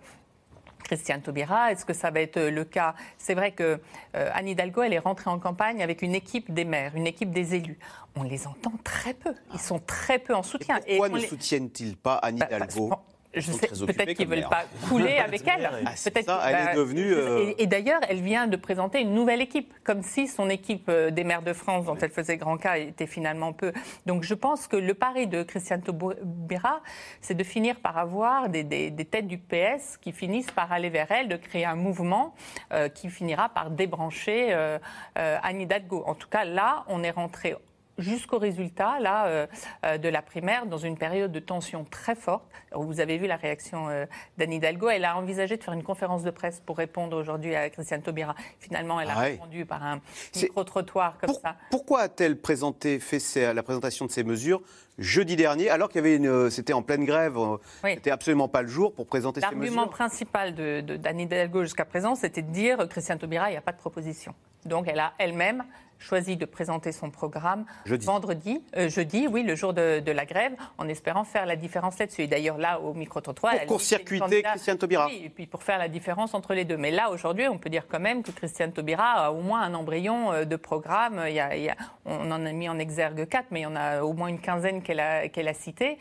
[0.84, 2.94] Euh, Christiane Taubira, est-ce que ça va être le cas?
[3.18, 3.80] C'est vrai que
[4.16, 7.30] euh, Anne Hidalgo, elle est rentrée en campagne avec une équipe des maires, une équipe
[7.30, 7.78] des élus.
[8.16, 9.34] On les entend très peu.
[9.52, 10.80] Ils sont très peu en soutien.
[10.86, 12.90] Pourquoi ne les- soutiennent-ils pas Anne Bah, Hidalgo?
[13.36, 15.68] Je sais, peut-être qu'ils comme veulent pas couler avec elle.
[15.86, 19.00] Ah, Peut-être ça, elle est bah, devenue, euh, Et, et d'ailleurs, elle vient de présenter
[19.00, 22.36] une nouvelle équipe, comme si son équipe euh, des maires de France, dont elle faisait
[22.36, 23.72] grand cas, était finalement peu.
[24.06, 26.80] Donc, je pense que le pari de Christiane Taubira,
[27.20, 30.90] c'est de finir par avoir des, des- des têtes du PS qui finissent par aller
[30.90, 32.34] vers elle, de créer un mouvement
[32.72, 34.78] euh, qui finira par débrancher euh,
[35.18, 36.02] euh, Anne Hidalgo.
[36.06, 37.54] En tout cas, là, on est rentré
[37.98, 39.46] jusqu'au résultat là, euh,
[39.84, 42.44] euh, de la primaire dans une période de tension très forte.
[42.72, 44.06] Vous avez vu la réaction euh,
[44.38, 44.88] d'Anne Hidalgo.
[44.88, 48.34] Elle a envisagé de faire une conférence de presse pour répondre aujourd'hui à Christiane Taubira.
[48.60, 49.30] Finalement, elle a Ah ouais.
[49.32, 50.00] répondu par un
[50.34, 51.56] micro-trottoir comme ça.
[51.70, 54.60] Pourquoi a-t-elle présenté, fait ses- la présentation de ces mesures
[54.98, 57.94] jeudi dernier, alors qu'il y avait une, c'était en pleine grève, euh, Oui.
[57.94, 59.90] c'était absolument pas le jour pour présenter ces L'argument mesures?
[59.90, 63.58] principal de, de- d'Anne Hidalgo jusqu'à présent, c'était de dire euh, Christiane Taubira, il n'y
[63.58, 64.34] a pas de proposition.
[64.66, 65.64] Donc elle a elle-même
[65.98, 68.06] choisi de présenter son programme Jeudi.
[68.06, 71.98] vendredi, euh, jeudi, oui, le jour de, de la grève, en espérant faire la différence
[71.98, 72.22] là-dessus.
[72.22, 73.54] Et d'ailleurs, là, au micro-trottoir...
[73.60, 75.06] Pour court-circuiter Christiane Taubira.
[75.06, 76.76] Oui, et puis pour faire la différence entre les deux.
[76.76, 79.74] Mais là, aujourd'hui, on peut dire quand même que Christiane Taubira a au moins un
[79.74, 81.22] embryon euh, de programme.
[81.28, 83.64] Il y a- il y a- on en a mis en exergue quatre, mais il
[83.64, 85.98] y en a au moins une quinzaine qu'elle a, qu'elle a citées.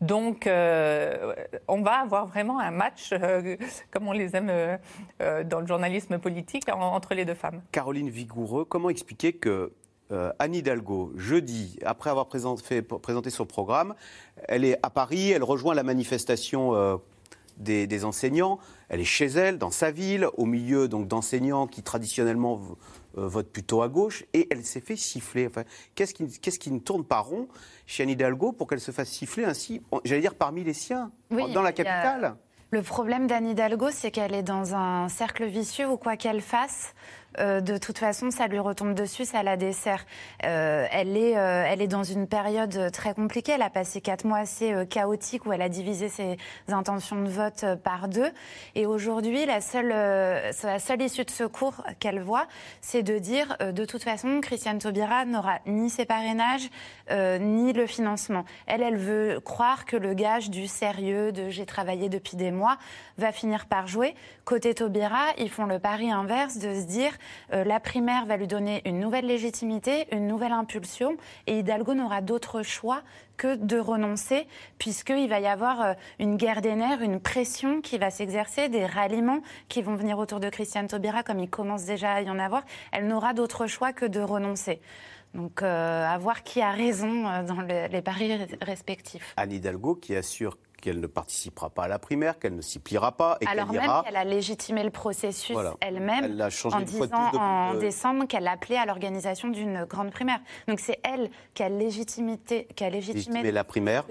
[0.00, 1.34] Donc, euh,
[1.68, 3.56] on va avoir vraiment un match, euh,
[3.90, 7.62] comme on les aime euh, dans le journalisme politique, en- entre les deux femmes.
[7.72, 9.72] Caroline Vigoureux, comment expliquer que
[10.38, 12.28] Anne Hidalgo, jeudi, après avoir
[12.62, 13.96] fait- présenté son programme,
[14.46, 17.00] elle est à Paris, elle rejoint la manifestation
[17.56, 21.82] des, des enseignants, elle est chez elle, dans sa ville, au milieu donc d'enseignants qui
[21.82, 22.60] traditionnellement
[23.18, 25.46] euh, votent plutôt à gauche, et elle s'est fait siffler.
[25.46, 25.64] Enfin,
[25.94, 27.48] qu'est-ce qui, qu'est-ce qui ne tourne pas rond
[27.86, 31.52] chez Anne Hidalgo pour qu'elle se fasse siffler ainsi, j'allais dire parmi les siens, Oui,
[31.52, 32.36] dans la capitale?
[32.70, 36.94] Le problème d'Anne Hidalgo, c'est qu'elle est dans un cercle vicieux où quoi qu'elle fasse,
[37.38, 40.04] euh, de toute façon, ça lui retombe dessus, ça la dessert.
[40.44, 43.52] Euh, elle, est, euh, elle est dans une période très compliquée.
[43.52, 46.36] Elle a passé quatre mois assez chaotiques où elle a divisé ses
[46.68, 48.30] intentions de vote par deux.
[48.74, 52.46] Et aujourd'hui, la seule, la seule issue de secours qu'elle voit,
[52.80, 56.68] c'est de dire, de toute façon, Christiane Taubira n'aura ni ses parrainages,
[57.10, 58.44] ni le financement.
[58.66, 62.78] Elle, elle veut croire que le gage du sérieux, de j'ai travaillé depuis des mois,
[63.18, 64.14] va finir par jouer.
[64.44, 67.12] Côté Taubira, ils font le pari inverse de se dire
[67.50, 72.62] la primaire va lui donner une nouvelle légitimité, une nouvelle impulsion, et Hidalgo n'aura d'autre
[72.62, 73.02] choix
[73.36, 74.46] que de renoncer,
[74.78, 78.86] puisqu'il va y avoir euh, une guerre des nerfs, une pression qui va s'exercer, des
[78.86, 82.38] ralliements qui vont venir autour de Christiane Taubira, comme il commence déjà à y en
[82.38, 82.64] avoir.
[82.92, 84.80] Elle n'aura d'autre choix que de renoncer.
[85.34, 89.34] Donc, euh, à voir qui a raison dans les paris respectifs.
[89.36, 93.12] Anne Hidalgo qui assure qu'elle ne participera pas à la primaire, qu'elle ne s'y pliera
[93.12, 93.38] pas.
[93.40, 96.40] Et Alors même qu'elle a légitimé le processus elle-même
[96.72, 100.40] en disant en décembre qu'elle appelait à l'organisation d'une grande primaire.
[100.68, 104.04] Donc c'est elle qui a, légitimité, qui a légitimé, la primaire,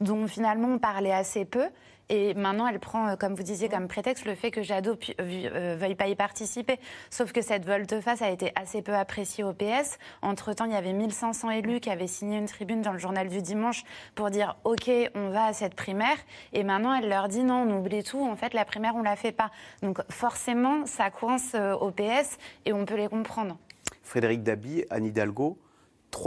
[0.00, 1.68] dont finalement on parlait assez peu.
[2.14, 5.48] Et maintenant, elle prend, euh, comme vous disiez, comme prétexte le fait que Jadot ne
[5.48, 6.78] euh, veuille pas y participer.
[7.08, 9.96] Sauf que cette volte-face a été assez peu appréciée au PS.
[10.20, 13.40] Entre-temps, il y avait 1500 élus qui avaient signé une tribune dans le journal du
[13.40, 16.18] dimanche pour dire OK, on va à cette primaire.
[16.52, 18.22] Et maintenant, elle leur dit non, on oublie tout.
[18.22, 19.50] En fait, la primaire, on la fait pas.
[19.80, 23.56] Donc forcément, ça coince euh, au PS et on peut les comprendre.
[24.02, 25.56] Frédéric Dabi, Anne Hidalgo,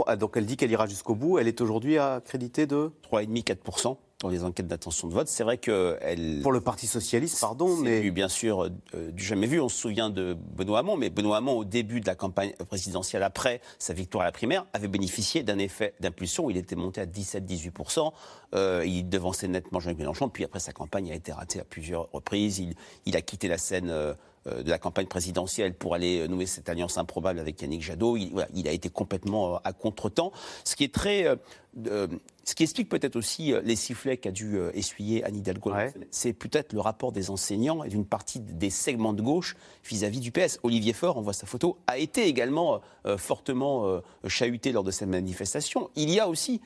[0.08, 1.38] ah, donc elle dit qu'elle ira jusqu'au bout.
[1.38, 5.28] Elle est aujourd'hui accréditée de 3,5-4% les enquêtes d'intention de vote.
[5.28, 6.40] C'est vrai qu'elle.
[6.42, 8.00] Pour le Parti Socialiste, pardon, mais.
[8.00, 9.60] Du, bien sûr, euh, du jamais vu.
[9.60, 13.22] On se souvient de Benoît Hamon, mais Benoît Hamon, au début de la campagne présidentielle,
[13.22, 16.50] après sa victoire à la primaire, avait bénéficié d'un effet d'impulsion.
[16.50, 18.12] Il était monté à 17-18%.
[18.54, 20.28] Euh, il devançait nettement Jean-Luc Mélenchon.
[20.28, 22.58] Puis après, sa campagne a été ratée à plusieurs reprises.
[22.58, 22.74] Il,
[23.06, 23.90] il a quitté la scène.
[23.90, 24.14] Euh,
[24.46, 28.16] de la campagne présidentielle pour aller nouer cette alliance improbable avec Yannick Jadot.
[28.16, 30.32] Il, a été complètement euh, à contre-temps.
[30.64, 31.26] Ce qui est très.
[31.26, 32.06] Euh,
[32.44, 35.72] ce qui explique peut-être aussi les sifflets qu'a dû essuyer Anne Hidalgo,
[36.10, 40.30] c'est peut-être le rapport des enseignants et d'une partie des segments de gauche vis-à-vis du
[40.30, 40.58] PS.
[40.62, 42.80] Olivier Faure, on voit sa photo, a été également
[43.18, 45.90] fortement chahuté lors de cette manifestation.
[45.96, 46.62] Il y a aussi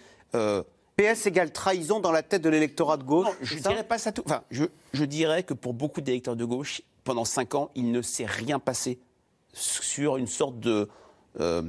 [1.01, 4.13] PS égale trahison dans la tête de l'électorat de gauche Je ne dirais pas ça
[4.13, 4.23] tout.
[4.27, 8.03] Enfin, je, je, dirais que pour beaucoup d'électeurs de gauche, pendant cinq ans, il ne
[8.03, 9.01] s'est rien passé
[9.53, 10.89] sur une sorte de
[11.41, 11.63] euh,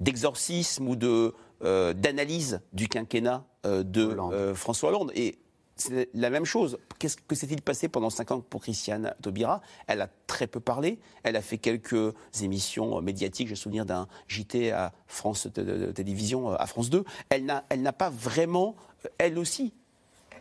[0.00, 4.16] d'exorcisme ou de euh, d'analyse du quinquennat euh, de
[4.54, 5.12] François Hollande.
[5.14, 5.38] Et
[5.76, 6.78] c'est la même chose.
[6.98, 9.60] Qu'est-ce que s'est-il passé pendant cinq ans pour Christiane Taubira?
[9.86, 10.98] Elle a très peu parlé.
[11.22, 13.46] Elle a fait quelques émissions médiatiques.
[13.46, 15.46] J'ai souvenir d'un JT à France
[15.94, 17.04] Télévisions, à France 2.
[17.30, 18.74] Elle n'a pas vraiment,
[19.18, 19.72] elle aussi,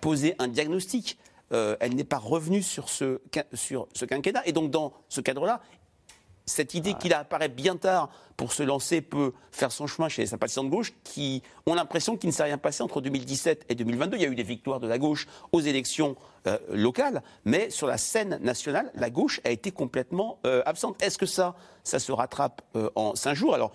[0.02, 1.20] posé un diagnostic.
[1.54, 3.22] Euh, elle n'est pas revenue sur ce,
[3.54, 4.42] sur ce quinquennat.
[4.46, 5.62] Et donc, dans ce cadre-là,
[6.46, 10.28] cette idée qu'il apparaît bien tard pour se lancer peut faire son chemin chez les
[10.28, 14.18] sympathisants de gauche qui ont l'impression qu'il ne s'est rien passé entre 2017 et 2022.
[14.18, 17.88] Il y a eu des victoires de la gauche aux élections euh, locales, mais sur
[17.88, 21.02] la scène nationale, la gauche a été complètement euh, absente.
[21.02, 22.62] Est-ce que ça, ça se rattrape
[22.96, 23.56] en 5 jours?
[23.56, 23.72] Alors,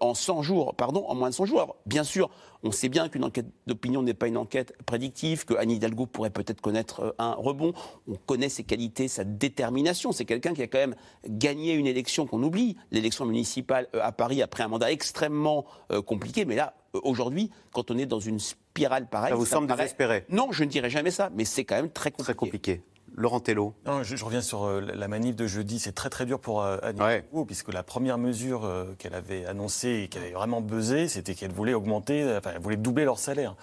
[0.00, 1.76] en 100 jours, pardon, en moins de 100 jours.
[1.86, 2.30] Bien sûr,
[2.66, 6.30] on sait bien qu'une enquête d'opinion n'est pas une enquête prédictive, que Anne Hidalgo pourrait
[6.30, 7.72] peut-être connaître euh, un rebond.
[8.08, 10.12] On connaît ses qualités, sa détermination.
[10.12, 10.96] C'est quelqu'un qui a quand même
[11.28, 16.02] gagné une élection qu'on oublie, l'élection municipale euh, à Paris après un mandat extrêmement euh,
[16.02, 16.44] compliqué.
[16.44, 19.30] Mais là, aujourd'hui, quand on est dans une spirale pareille.
[19.30, 22.10] Ça vous semble désespéré Non, je ne dirais jamais ça, mais c'est quand même très
[22.10, 22.24] compliqué.
[22.24, 22.82] Très compliqué.
[23.14, 23.72] Laurent Tello.
[23.86, 25.78] Non, je, reviens sur euh, la manif de jeudi.
[25.78, 30.02] C'est très très dur pour euh, Annie puisque la première mesure euh, qu'elle avait annoncée
[30.04, 33.54] et qu'elle avait vraiment buzzé, c'était qu'elle voulait augmenter, enfin, elle voulait doubler leur salaire.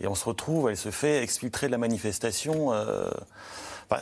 [0.00, 2.72] Et on se retrouve, elle se fait exfiltrer de la manifestation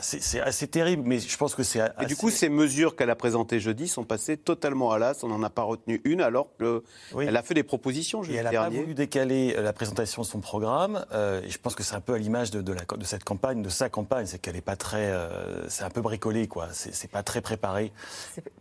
[0.01, 1.81] c'est assez terrible, mais je pense que c'est.
[2.01, 5.23] Et du coup, ces mesures qu'elle a présentées jeudi sont passées totalement à l'as.
[5.23, 8.45] On n'en a pas retenu une, alors qu'elle a fait des propositions jeudi et elle
[8.45, 11.05] n'a pas voulu décaler euh, la présentation de son programme.
[11.11, 13.69] Euh, et je pense que c'est un peu à l'image de, de, cette campagne, de
[13.69, 15.11] sa campagne, c'est qu'elle n'est pas très.
[15.11, 16.67] Euh, c'est un peu bricolé, quoi.
[16.71, 17.91] C'est pas très préparé.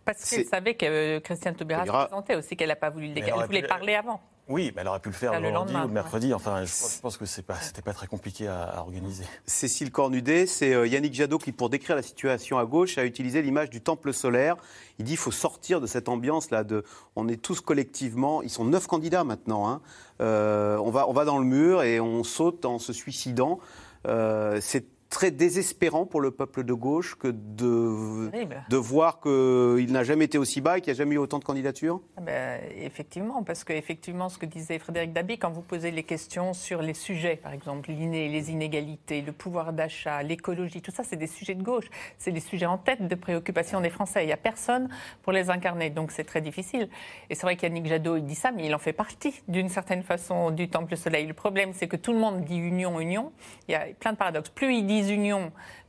[0.04, 3.32] Parce qu'elle savait que Christiane Taubira se présentait aussi, qu'elle n'a pas voulu le décaler.
[3.38, 4.20] Elle voulait parler avant.
[4.48, 6.34] Oui, mais elle aurait pu le faire le, lundi ou le mercredi.
[6.34, 9.24] Enfin, je, pense que ce n'était pas, très compliqué à, organiser.
[9.46, 13.40] Cécile Cornudet, c'est euh, Yannick Jadot qui, pour décrire la situation à gauche, a utilisé
[13.40, 14.56] l'image du temple solaire.
[14.98, 16.64] Il dit qu'il faut sortir de cette ambiance-là.
[16.64, 18.42] De, on est tous collectivement.
[18.42, 19.68] Ils sont neuf candidats maintenant.
[19.68, 19.80] Hein.
[20.20, 23.60] Euh, on, va, on va dans le mur et on saute en se suicidant.
[24.08, 28.30] Euh, c'est très désespérant pour le peuple de gauche que de,
[28.68, 31.38] de voir qu'il n'a jamais été aussi bas et qu'il n'y a jamais eu autant
[31.38, 35.60] de candidatures Ah ben, effectivement, parce que effectivement, ce que disait Frédéric Dabi, quand vous
[35.60, 40.90] posez les questions sur les sujets, par exemple les inégalités, le pouvoir d'achat, l'écologie, tout
[40.90, 41.90] ça, c'est des sujets de gauche.
[42.16, 44.24] C'est des sujets en tête de préoccupation des Français.
[44.24, 44.88] Il n'y a personne
[45.22, 46.88] pour les incarner, donc c'est très difficile.
[47.28, 50.02] Et c'est vrai qu'Yannick Jadot, il dit ça, mais il en fait partie d'une certaine
[50.02, 51.26] façon du Temple Soleil.
[51.26, 53.30] Le problème, c'est que tout le monde dit union, union.
[53.68, 54.48] Il y a plein de paradoxes.
[54.48, 55.01] Plus ils disent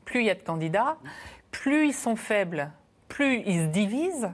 [0.05, 0.97] plus il y a de candidats.
[1.51, 2.71] Plus ils sont faibles,
[3.07, 4.31] plus ils se divisent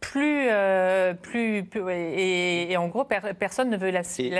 [0.00, 4.30] plus, euh, plus, plus- et, et en gros, per- personne ne veut lâcher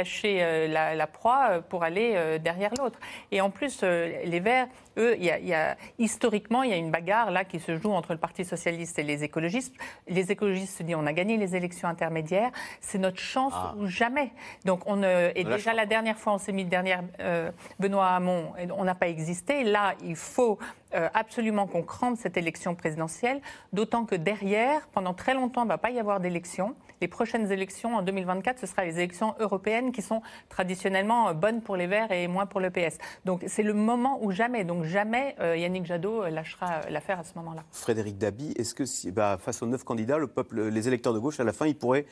[0.41, 2.99] euh, la, la proie euh, pour aller euh, derrière l'autre.
[3.33, 4.69] Et en plus, les Verts,
[4.99, 7.91] eux, y a, y a- historiquement, il y a une bagarre là qui se joue
[7.91, 9.75] entre le Parti socialiste et les écologistes.
[10.07, 14.31] Les écologistes se disent on a gagné les élections intermédiaires, c'est notre chance ou jamais.
[14.65, 17.03] Donc on et déjà la dernière fois, on s'est mis derrière
[17.81, 19.65] Benoît Hamon, on n'a pas existé.
[19.65, 20.59] Là, il faut
[20.95, 23.41] euh, absolument qu'on crante cette élection présidentielle,
[23.73, 26.75] d'autant que derrière, pendant très longtemps, il ne va pas y avoir d'élection.
[27.01, 31.61] Les prochaines élections en 2024, ce sera les élections européennes qui sont traditionnellement euh, bonnes
[31.63, 32.99] pour les Verts et moins pour le PS.
[33.25, 37.35] Donc c'est le moment où jamais, donc jamais euh, Yannick Jadot lâchera l'affaire à ce
[37.37, 37.63] moment-là.
[37.73, 41.19] Frédéric Dabi, est-ce que si- bah, face aux neuf candidats, le peuple, les électeurs de
[41.19, 42.07] gauche, à la fin, ils pourraient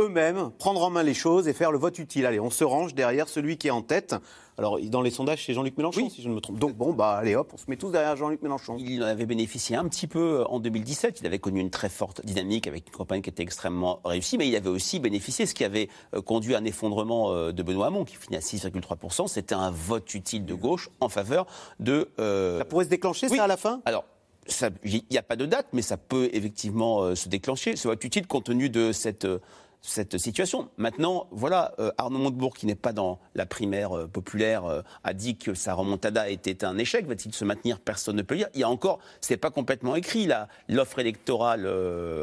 [0.00, 2.94] eux-mêmes prendre en main les choses et faire le vote utile Allez, on se range
[2.94, 4.14] derrière celui qui est en tête.
[4.56, 6.58] Alors, dans les sondages, c'est Jean-Luc Mélenchon, si je ne me trompe.
[6.58, 8.76] Donc, bon, bah, allez hop, on se met tous derrière Jean-Luc Mélenchon.
[8.80, 11.20] Il en avait bénéficié un petit peu en 2017.
[11.20, 14.48] Il avait connu une très forte dynamique avec une campagne qui était extrêmement réussie, mais
[14.48, 17.86] il avait aussi bénéficié, ce qui avait euh, conduit à un effondrement euh, de Benoît
[17.86, 19.28] Hamon, qui finit à 6,3%.
[19.28, 21.46] C'était un vote utile de gauche en faveur
[21.78, 22.08] de.
[22.18, 23.80] ça pourrait se déclencher, ça, à la fin?
[23.84, 24.04] Alors.
[24.48, 27.76] ça- Il n'y a pas de date, mais ça peut effectivement euh, se déclencher.
[27.76, 29.38] Ce vote utile compte tenu de cette, euh,
[29.80, 30.68] cette situation.
[30.76, 35.14] Maintenant, voilà, euh, Arnaud Montebourg, qui n'est pas dans la primaire euh, populaire, euh, a
[35.14, 37.06] dit que sa remontada était un échec.
[37.06, 37.80] Va-t-il se maintenir?
[37.80, 38.48] Personne ne peut le dire.
[38.54, 40.28] Il y a encore, c'est pas complètement écrit
[40.68, 41.66] l'offre électorale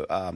[0.10, 0.32] à,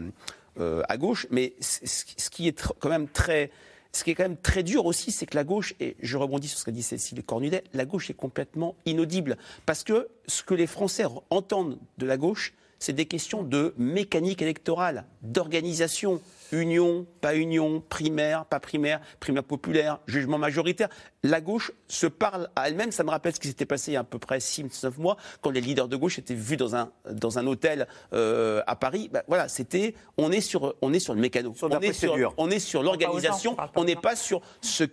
[0.57, 3.51] à gauche, mais ce qui est quand même très
[3.91, 6.47] ce qui est quand même très dur aussi, c'est que la gauche, et je rebondis
[6.47, 9.37] sur ce qu'a dit Cécile Cornudet, la gauche est complètement inaudible.
[9.65, 14.41] Parce que ce que les Français entendent de la gauche, c'est des questions de mécanique
[14.41, 16.21] électorale, d'organisation.
[16.51, 20.89] Union, pas union, primaire, pas primaire, primaire populaire, jugement majoritaire.
[21.21, 22.91] La gauche se parle à elle-même.
[22.91, 25.17] Ça me rappelle ce qui s'était passé il y a à peu près 6-9 mois,
[25.41, 29.09] quand les leaders de gauche étaient vus dans un, dans un hôtel euh, à Paris.
[29.13, 31.53] Ben, voilà, c'était, on est sur, on est sur le mécano.
[31.61, 33.55] on, est sur, on est l'organisation.
[33.75, 34.85] on n'est pas sur ce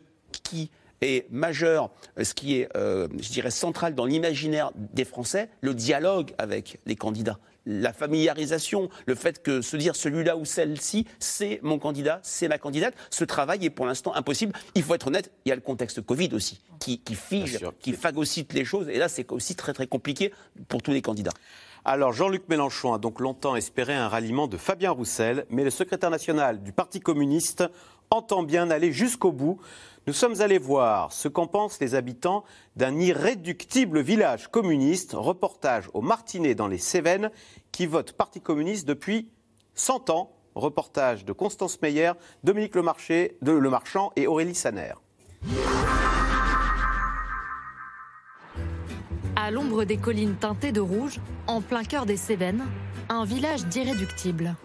[0.43, 0.71] qui
[1.01, 6.35] est majeur, ce qui est, euh, je dirais, central dans l'imaginaire des Français, le dialogue
[6.39, 11.79] avec les candidats, la familiarisation, le fait que se dire celui-là ou celle-ci, c'est mon
[11.79, 14.53] candidat, c'est ma candidate, ce travail est pour l'instant impossible.
[14.75, 17.93] Il faut être honnête, il y a le contexte Covid aussi, qui, qui fige, qui
[17.93, 20.33] phagocyte les choses, et là c'est aussi très très compliqué
[20.69, 21.33] pour tous les candidats.
[21.89, 26.11] Alors, Jean-Luc Mélenchon a donc longtemps espéré un ralliement de Fabien Roussel, mais le secrétaire
[26.11, 27.63] national du Parti communiste
[28.11, 29.61] entend bien aller jusqu'au bout.
[30.07, 32.45] Nous sommes allés voir ce qu'en pensent les habitants
[32.77, 37.31] d'un irréductible village communiste, reportage au Martinet dans les Cévennes,
[37.73, 39.31] qui vote Parti communiste depuis
[39.75, 40.33] 100 ans.
[40.55, 44.95] Reportage de Constance Meyer, Dominique Le Marchand et Aurélie Saner.
[49.37, 52.65] À l'ombre des collines teintées de rouge, en plein cœur des Cévennes,
[53.11, 54.57] un village d'irréductibles.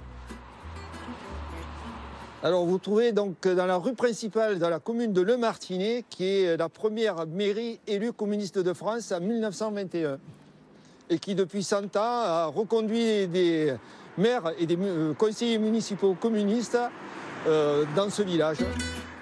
[2.43, 6.25] Alors vous trouvez donc dans la rue principale de la commune de Le Martinet, qui
[6.25, 10.17] est la première mairie élue communiste de France en 1921,
[11.11, 13.75] et qui depuis 100 ans a reconduit des
[14.17, 16.79] maires et des euh, conseillers municipaux communistes
[17.45, 18.57] euh, dans ce village.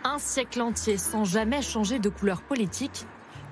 [0.05, 3.05] Un siècle entier sans jamais changer de couleur politique,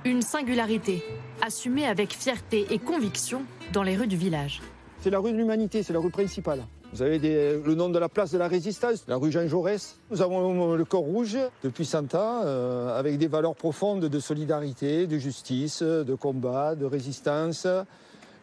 [0.06, 1.04] une singularité
[1.42, 3.42] assumée avec fierté et conviction
[3.74, 4.62] dans les rues du village.
[5.02, 6.64] C'est la rue de l'Humanité, c'est la rue principale.
[6.94, 10.00] Vous avez le nom de la place de la Résistance, la rue Jean Jaurès.
[10.10, 15.06] Nous avons le corps rouge depuis 100 ans, euh, avec des valeurs profondes de solidarité,
[15.06, 17.68] de justice, de combat, de résistance,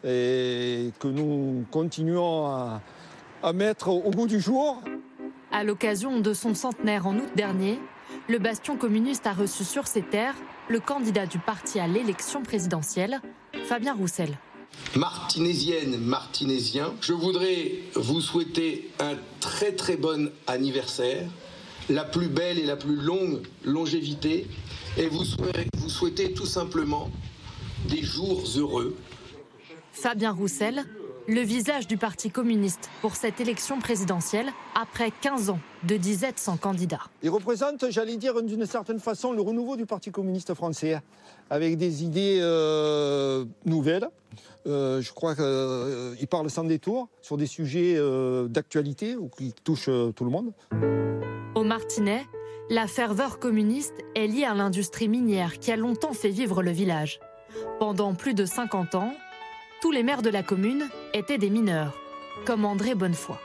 [0.04, 2.82] et que nous continuons à,
[3.42, 4.82] à mettre au goût du jour.
[5.50, 7.78] À l'occasion de son centenaire en août dernier,
[8.28, 10.36] le bastion communiste a reçu sur ses terres
[10.68, 13.20] le candidat du parti à l'élection présidentielle,
[13.64, 14.36] Fabien Roussel.
[14.96, 21.28] Martinésienne, martinésien, je voudrais vous souhaiter un très très bon anniversaire,
[21.88, 24.46] la plus belle et la plus longue longévité,
[24.96, 25.24] et vous
[25.88, 27.10] souhaiter, tout simplement
[27.88, 28.96] des jours heureux.
[29.92, 30.84] Fabien Roussel,
[31.26, 36.56] le visage du Parti communiste pour cette élection présidentielle après 15 ans de disette sans
[36.56, 37.00] candidat.
[37.22, 41.00] Il représente, j'allais dire, d'une certaine façon, le renouveau du Parti communiste français,
[41.50, 44.08] avec des idées euh, nouvelle.
[44.66, 47.98] Euh, je crois qu'il parle sans détour sur des sujets
[48.48, 50.52] d'actualité qui touchent tout le monde.
[51.54, 52.26] Au Martinet,
[52.70, 57.20] la ferveur communiste est liée à l'industrie minière qui a longtemps fait vivre le village.
[57.78, 59.12] Pendant plus de 50 ans,
[59.84, 61.92] tous les maires de la commune étaient des mineurs,
[62.46, 63.36] comme André Bonnefoy.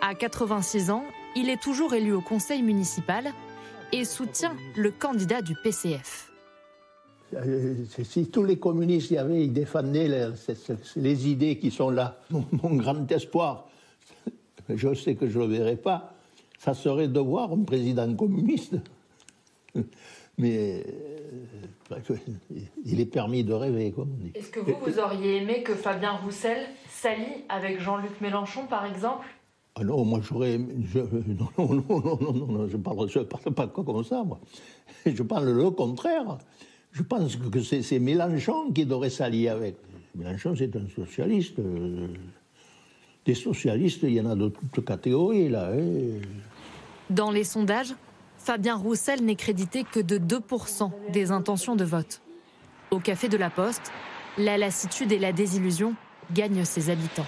[0.00, 1.02] À 86 ans,
[1.34, 3.32] il est toujours élu au conseil municipal
[3.92, 6.30] et soutient le candidat du PCF.
[7.34, 10.06] Euh, si tous les communistes y avaient, ils défendaient
[10.94, 12.20] les, idées qui sont là.
[12.30, 13.68] Mon, grand espoir,
[14.68, 16.14] je sais que je ne le verrai pas,
[16.60, 18.76] ça serait de voir un président communiste.
[20.38, 20.84] Mais
[21.90, 21.96] euh,
[22.84, 24.32] il est permis de rêver, comme on dit.
[24.34, 26.58] Est-ce que vous, vous auriez aimé que Fabien Roussel
[26.88, 29.26] s'allie avec Jean-Luc Mélenchon, par exemple?
[29.78, 30.58] Ah non, moi j'aurais.
[30.92, 34.24] Je, non, non, non, non, non, non, je ne parle, je parle pas comme ça,
[34.24, 34.40] moi.
[35.04, 36.38] Je parle le contraire.
[36.92, 39.76] Je pense que c'est Mélenchon qui devrait s'allier avec.
[40.14, 41.60] Mélenchon, c'est un socialiste.
[43.26, 45.72] Des socialistes, il y en a de toutes catégories, là.
[45.72, 46.20] Hein.
[47.10, 47.94] Dans les sondages,
[48.46, 52.20] Fabien Roussel n'est crédité que de 2% des intentions de vote.
[52.92, 53.90] Au Café de la Poste,
[54.38, 55.96] la lassitude et la désillusion
[56.32, 57.26] gagnent ses habitants.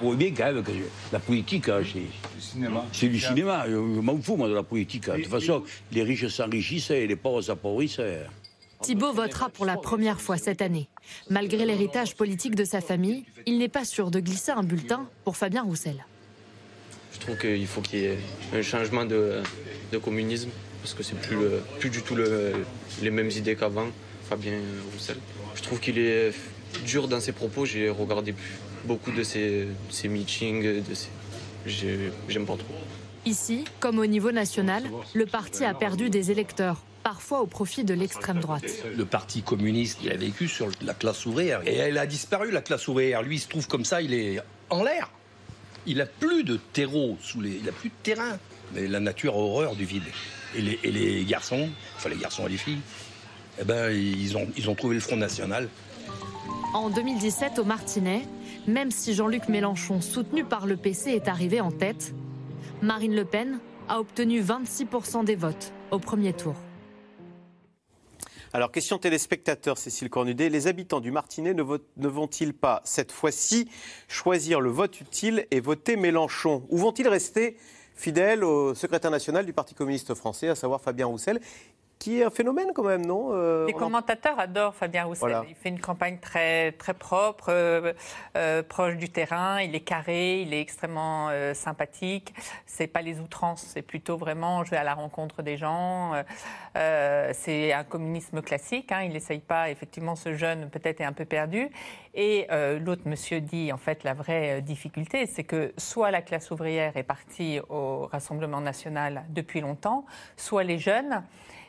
[0.00, 0.72] Vous voyez bien quand même que
[1.12, 1.82] la politique, hein,
[2.90, 3.66] c'est du cinéma.
[3.68, 5.10] Je, m'en fous, moi, de la politique.
[5.10, 5.62] De toute façon,
[5.92, 8.00] les riches s'enrichissent et les pauvres s'appauvrissent.
[8.80, 10.88] Thibault votera pour la première fois cette année.
[11.28, 15.36] Malgré l'héritage politique de sa famille, il n'est pas sûr de glisser un bulletin pour
[15.36, 16.02] Fabien Roussel.
[17.12, 18.18] Je trouve qu'il faut qu'il y ait
[18.54, 19.42] un changement de,
[20.02, 20.50] communisme,
[20.82, 21.36] parce que c'est plus,
[21.78, 22.16] plus du tout
[23.02, 23.88] les mêmes idées qu'avant,
[24.28, 24.58] Fabien
[24.92, 25.16] Roussel.
[25.54, 26.32] Je trouve qu'il est
[26.84, 28.34] dur dans ses propos, j'ai regardé
[28.84, 29.66] beaucoup de ses,
[30.04, 30.82] meetings, de
[31.66, 32.74] j'aime pas trop.
[33.26, 37.94] Ici, comme au niveau national, le parti a perdu des électeurs parfois au profit de
[37.94, 38.64] l'extrême droite.
[38.96, 41.60] Le Parti communiste, il a vécu sur la classe ouvrière.
[41.66, 43.22] Et elle a disparu, la classe ouvrière.
[43.22, 45.10] Lui, il se trouve comme ça, il est en l'air.
[45.86, 47.50] Il n'a plus de terreau sous les...
[47.50, 48.38] Il n'a plus de terrain.
[48.74, 50.04] Mais la nature a horreur du vide.
[50.56, 52.80] Et les, garçons, enfin les garçons et les filles,
[53.60, 55.68] eh ben, ils, ont, ils ont trouvé le Front National.
[56.74, 58.22] En 2017, au Martinet,
[58.66, 62.14] même si Jean-Luc Mélenchon, soutenu par le PC, est arrivé en tête,
[62.82, 63.58] Marine Le Pen
[63.88, 66.54] a obtenu 26% des votes au premier tour.
[68.52, 70.48] Alors, question téléspectateur, Cécile Cornudet.
[70.48, 73.70] Les habitants du Martinet ne, ne vont-ils pas, cette fois-ci,
[74.08, 76.66] choisir le vote utile et voter Mélenchon?
[76.68, 77.56] Ou vont-ils rester
[77.94, 81.40] fidèles au secrétaire national du Parti communiste français, à savoir Fabien Roussel?
[82.00, 85.36] Qui est un phénomène quand même, non euh, Les commentateurs adorent Fabien Roussel.
[85.48, 87.92] Il fait une campagne très, très propre, euh,
[88.38, 89.60] euh, proche du terrain.
[89.60, 92.34] Il est carré, il est extrêmement sympathique.
[92.64, 96.12] C'est pas les outrances, c'est plutôt vraiment je vais à la rencontre des gens.
[96.74, 98.90] c'est un communisme classique.
[98.92, 99.02] Hein.
[99.02, 101.68] Il n'essaye pas, effectivement, ce jeune peut-être est un peu perdu.
[102.14, 102.46] Et
[102.80, 107.02] l'autre monsieur dit en fait la vraie difficulté, c'est que soit la classe ouvrière est
[107.02, 110.06] partie au Rassemblement national depuis longtemps,
[110.38, 111.22] soit les jeunes.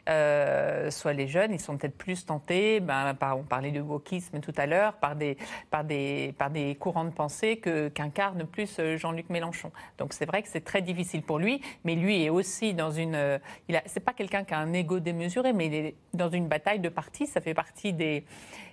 [0.10, 4.54] Euh, soit les jeunes, ils sont peut-être plus tentés, ben, on parlait de wokisme tout
[4.58, 5.38] à l'heure, par des,
[5.70, 7.58] par, des, par des courants de pensée
[7.94, 9.72] qu'incarne plus euh, Jean-Luc Mélenchon.
[10.00, 13.16] Donc c'est vrai que c'est très difficile pour lui, mais lui est aussi dans une...
[13.16, 13.38] Euh,
[13.70, 16.48] il a, c'est pas quelqu'un qui a un ego démesuré, mais il est dans une
[16.48, 18.26] bataille de parti, ça fait partie des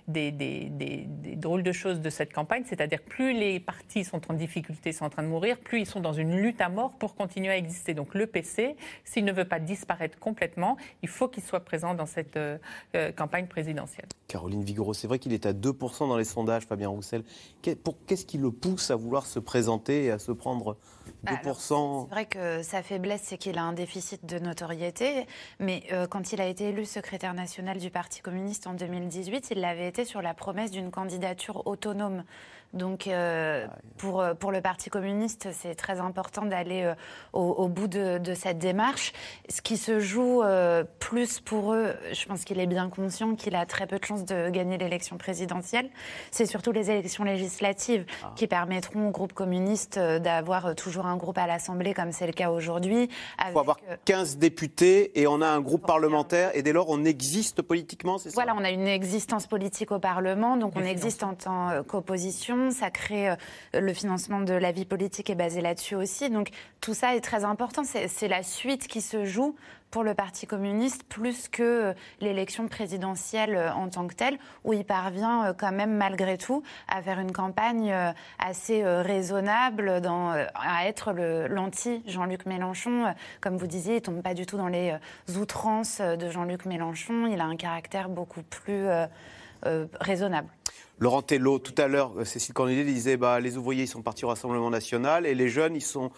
[0.09, 4.91] des, des, drôles de choses de cette campagne, c'est-à-dire plus les partis sont en difficulté,
[4.91, 7.49] sont en train de mourir, plus ils sont dans une lutte à mort pour continuer
[7.49, 7.93] à exister.
[7.93, 12.05] Donc le PC, s'il ne veut pas disparaître complètement, il faut qu'il soit présent dans
[12.05, 12.57] cette euh,
[12.95, 14.07] euh, campagne présidentielle.
[14.27, 17.23] Caroline Vigoureau, c'est vrai qu'il est à 2% dans les sondages, Fabien Roussel.
[17.61, 20.77] Qu'est-ce qui le pousse à vouloir se présenter et à se prendre
[21.25, 25.25] 2% C'est vrai que sa faiblesse, c'est qu'il a un déficit de notoriété.
[25.59, 29.61] Mais euh, quand il a été élu secrétaire national du Parti communiste en 2018, il
[29.61, 32.23] l'avait été sur la promesse d'une candidature autonome.
[32.73, 33.65] Donc, euh,
[33.97, 36.93] pour, euh, pour le Parti communiste, c'est très important d'aller euh,
[37.33, 39.11] au, bout de, cette démarche.
[39.49, 40.43] Ce qui se joue
[40.99, 44.23] plus pour eux, je pense qu'il est bien conscient qu'il a très peu de chances
[44.25, 45.89] de gagner l'élection présidentielle.
[46.31, 48.33] C'est surtout les élections législatives ah.
[48.35, 52.51] qui permettront au groupe communiste d'avoir toujours un groupe à l'Assemblée, comme c'est le cas
[52.51, 53.09] aujourd'hui.
[53.45, 57.03] Il faut avoir 15 députés et on a un groupe parlementaire et dès lors on
[57.03, 58.35] existe politiquement, c'est ça?
[58.35, 62.89] Voilà, on a une existence politique au Parlement, donc on existe en tant qu'opposition ça
[62.91, 63.35] crée euh,
[63.73, 66.29] le financement de la vie politique est basé là-dessus aussi.
[66.29, 66.49] Donc
[66.81, 67.83] tout ça est très important.
[67.83, 69.55] C'est la suite qui se joue
[69.91, 74.73] pour le Parti communiste plus que euh, l'élection présidentielle euh, en tant que telle, où
[74.73, 77.93] il parvient quand même malgré tout à faire une campagne
[78.37, 80.01] assez raisonnable,
[80.53, 81.11] à être
[81.49, 83.13] l'anti Jean-Luc Mélenchon.
[83.41, 84.95] Comme vous disiez, il tombe pas du tout dans les
[85.35, 87.27] outrances de Jean-Luc Mélenchon.
[87.27, 88.87] Il a un caractère beaucoup plus
[89.99, 90.49] raisonnable.
[90.99, 94.25] Laurent Tello, tout à l'heure, euh, Cécile Cornudet disait bah, les ouvriers ils sont partis
[94.25, 96.11] au Rassemblement national et les jeunes ils sont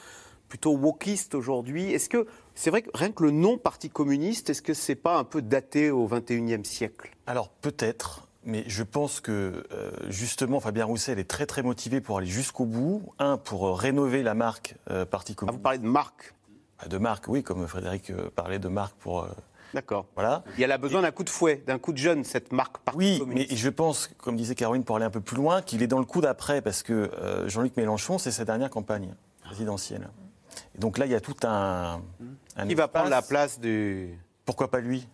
[0.48, 1.92] plutôt wokistes aujourd'hui.
[1.94, 5.18] Est-ce que c'est vrai que rien que le nom Parti communiste, est-ce que c'est pas
[5.18, 7.16] un peu daté au XXIe siècle?
[7.26, 8.28] Alors peut-être.
[8.44, 12.66] Mais je pense que euh, justement Fabien Roussel est très très motivé pour aller jusqu'au
[12.66, 13.14] bout.
[13.20, 15.56] Un, pour euh, rénover la marque euh, Parti communiste.
[15.56, 16.34] Ah, vous parlez de marque?
[16.80, 19.28] Ah, De marque, oui, comme Frédéric parlait de marque pour.
[19.74, 20.06] D'accord.
[20.16, 20.44] voilà.
[20.58, 23.20] Il y a besoin d'un coup de fouet, d'un coup de jeune, cette marque Oui,
[23.20, 23.52] communiste.
[23.52, 26.00] mais je pense, comme disait Caroline, pour aller un peu plus loin, qu'il est dans
[26.00, 29.14] le coup d'après, parce que euh, Jean-Luc Mélenchon, c'est sa dernière campagne
[29.44, 30.10] présidentielle.
[30.76, 32.02] Et donc là, il y a tout un.
[32.58, 34.18] un Qui va prendre la place du.
[34.46, 35.08] Pourquoi pas lui?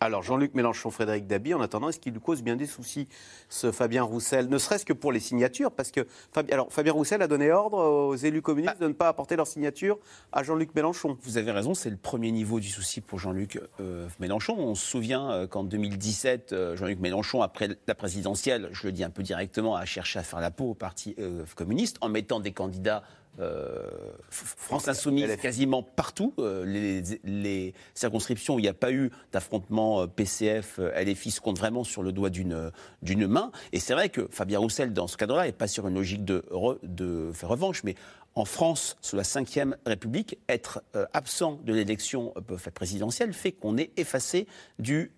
[0.00, 3.08] Alors, Jean-Luc Mélenchon, Frédéric Dabi, en attendant, est-ce qu'il lui cause bien des soucis,
[3.48, 6.06] ce Fabien Roussel Ne serait-ce que pour les signatures, parce que
[6.50, 9.98] alors, Fabien Roussel a donné ordre aux élus communistes de ne pas apporter leur signature
[10.32, 11.16] à Jean-Luc Mélenchon.
[11.22, 14.56] Vous avez raison, c'est le premier niveau du souci pour Jean-Luc euh, Mélenchon.
[14.58, 19.04] On se souvient euh, qu'en 2017, euh, Jean-Luc Mélenchon, après la présidentielle, je le dis
[19.04, 21.16] un peu directement, a cherché à faire la peau au Parti
[21.54, 23.02] communiste en mettant des candidats.
[23.40, 23.88] Euh,
[24.30, 26.34] France Insoumise quasiment partout.
[26.38, 31.40] Euh, les, les circonscriptions où il n'y a pas eu d'affrontement euh, PCF, LFI se
[31.40, 32.70] comptent vraiment sur le doigt d'une
[33.02, 33.50] d'une main.
[33.72, 36.44] Et c'est vrai que Fabien Roussel, dans ce cadre-là, n'est pas sur une logique de,
[36.50, 37.94] re- de faire revanche, mais
[38.34, 42.32] en France, sous la Ve République, être euh, absent de l'élection
[42.74, 44.46] présidentielle fait qu'on est effacé
[44.78, 45.12] du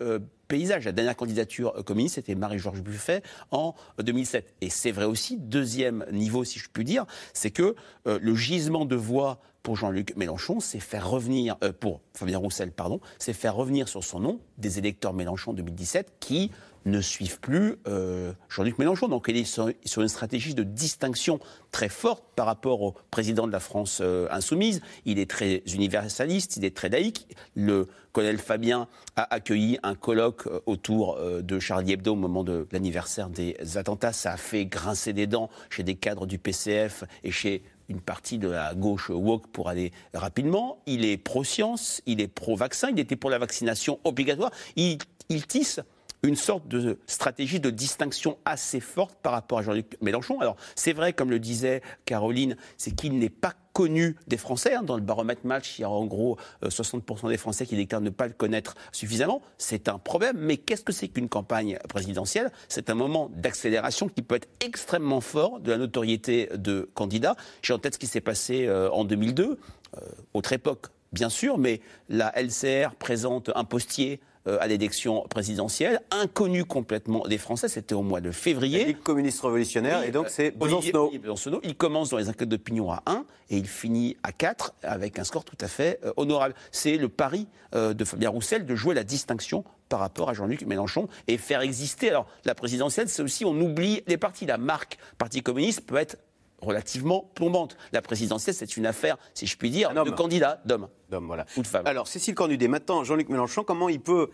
[0.48, 0.84] paysage.
[0.84, 4.54] La dernière candidature communiste, c'était Marie-Georges Buffet en euh, 2007.
[4.60, 7.74] Et c'est vrai aussi, deuxième niveau, si je puis dire, c'est que
[8.06, 12.70] euh, le gisement de voix pour Jean-Luc Mélenchon, c'est faire revenir, euh, pour Fabien Roussel,
[12.70, 16.50] pardon, c'est faire revenir sur son nom des électeurs Mélenchon 2017 qui
[16.84, 19.08] ne suivent plus euh, Jean-Luc Mélenchon.
[19.08, 23.52] Donc il est sur, une stratégie de distinction très forte par rapport au président de
[23.52, 24.80] la France euh, insoumise.
[25.04, 27.26] Il est très universaliste, il est très laïque.
[27.54, 32.66] Le colonel Fabien a accueilli un colloque euh, autour de Charlie Hebdo au moment de
[32.72, 34.12] l'anniversaire des attentats.
[34.12, 38.38] Ça a fait grincer des dents chez des cadres du PCF et chez une partie
[38.38, 40.78] de la gauche woke pour aller rapidement.
[40.86, 44.50] Il est pro-science, il est pro-vaccin, il était pour la vaccination obligatoire.
[44.76, 44.98] Il
[45.46, 45.80] tisse
[46.24, 50.40] une sorte de stratégie de distinction assez forte par rapport à Jean-Luc Mélenchon.
[50.40, 54.74] Alors, c'est vrai, comme le disait Caroline, c'est qu'il n'est pas connu des Français.
[54.74, 54.82] hein.
[54.82, 58.00] Dans le baromètre match, il y a en gros euh, 60% des Français qui déclarent
[58.00, 59.42] ne pas le connaître suffisamment.
[59.58, 60.36] C'est un problème.
[60.38, 62.50] Mais qu'est-ce que c'est qu'une campagne présidentielle?
[62.68, 67.36] C'est un moment d'accélération qui peut être extrêmement fort de la notoriété de candidats.
[67.62, 69.58] J'ai en tête ce qui s'est passé euh, en 2002,
[69.96, 70.00] euh,
[70.32, 76.64] autre époque, bien sûr, mais la LCR présente un postier euh, à l'élection présidentielle, inconnu
[76.64, 78.84] complètement des Français, c'était au mois de février.
[78.84, 81.60] Ligue communiste révolutionnaire, et donc c'est Olivier- Besancenot.
[81.62, 85.24] Il commence dans les enquêtes d'opinion à 1 et il finit à 4 avec un
[85.24, 86.54] score tout à fait euh, honorable.
[86.72, 90.62] C'est le pari euh, de Fabien Roussel de jouer la distinction par rapport à Jean-Luc
[90.66, 92.08] Mélenchon et faire exister.
[92.10, 94.46] Alors, la présidentielle, c'est aussi, on oublie les partis.
[94.46, 96.16] La marque Parti communiste peut être
[96.64, 97.76] relativement plombante.
[97.92, 100.88] La présidentielle, c'est une affaire, si je puis dire, de candidats, d'hommes.
[101.10, 101.46] D'hommes, voilà.
[101.56, 101.86] Ou de femmes.
[101.86, 104.30] Alors, Cécile Cornudet, maintenant, Jean-Luc Mélenchon, comment il peut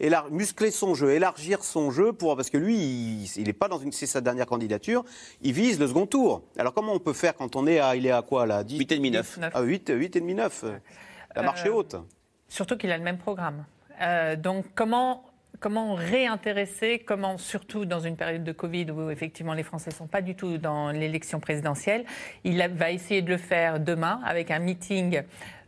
[0.00, 2.76] élar- muscler son jeu, élargir son jeu pour parce que lui,
[3.36, 5.04] il n'est pas dans une, c'est sa dernière candidature,
[5.42, 6.42] il vise le second tour.
[6.56, 8.78] Alors comment on peut faire quand on est à, il est à quoi là 10,
[8.78, 9.38] 8 et demi 9.
[9.54, 10.64] Ah 8, 8 et demi 9.
[11.36, 11.96] La marche est Euh, haute.
[12.48, 13.64] Surtout qu'il a le même programme.
[14.00, 15.24] Euh, donc comment
[15.62, 20.08] comment réintéresser, comment surtout dans une période de Covid où effectivement les Français ne sont
[20.08, 22.04] pas du tout dans l'élection présidentielle,
[22.42, 25.22] il va essayer de le faire demain avec un meeting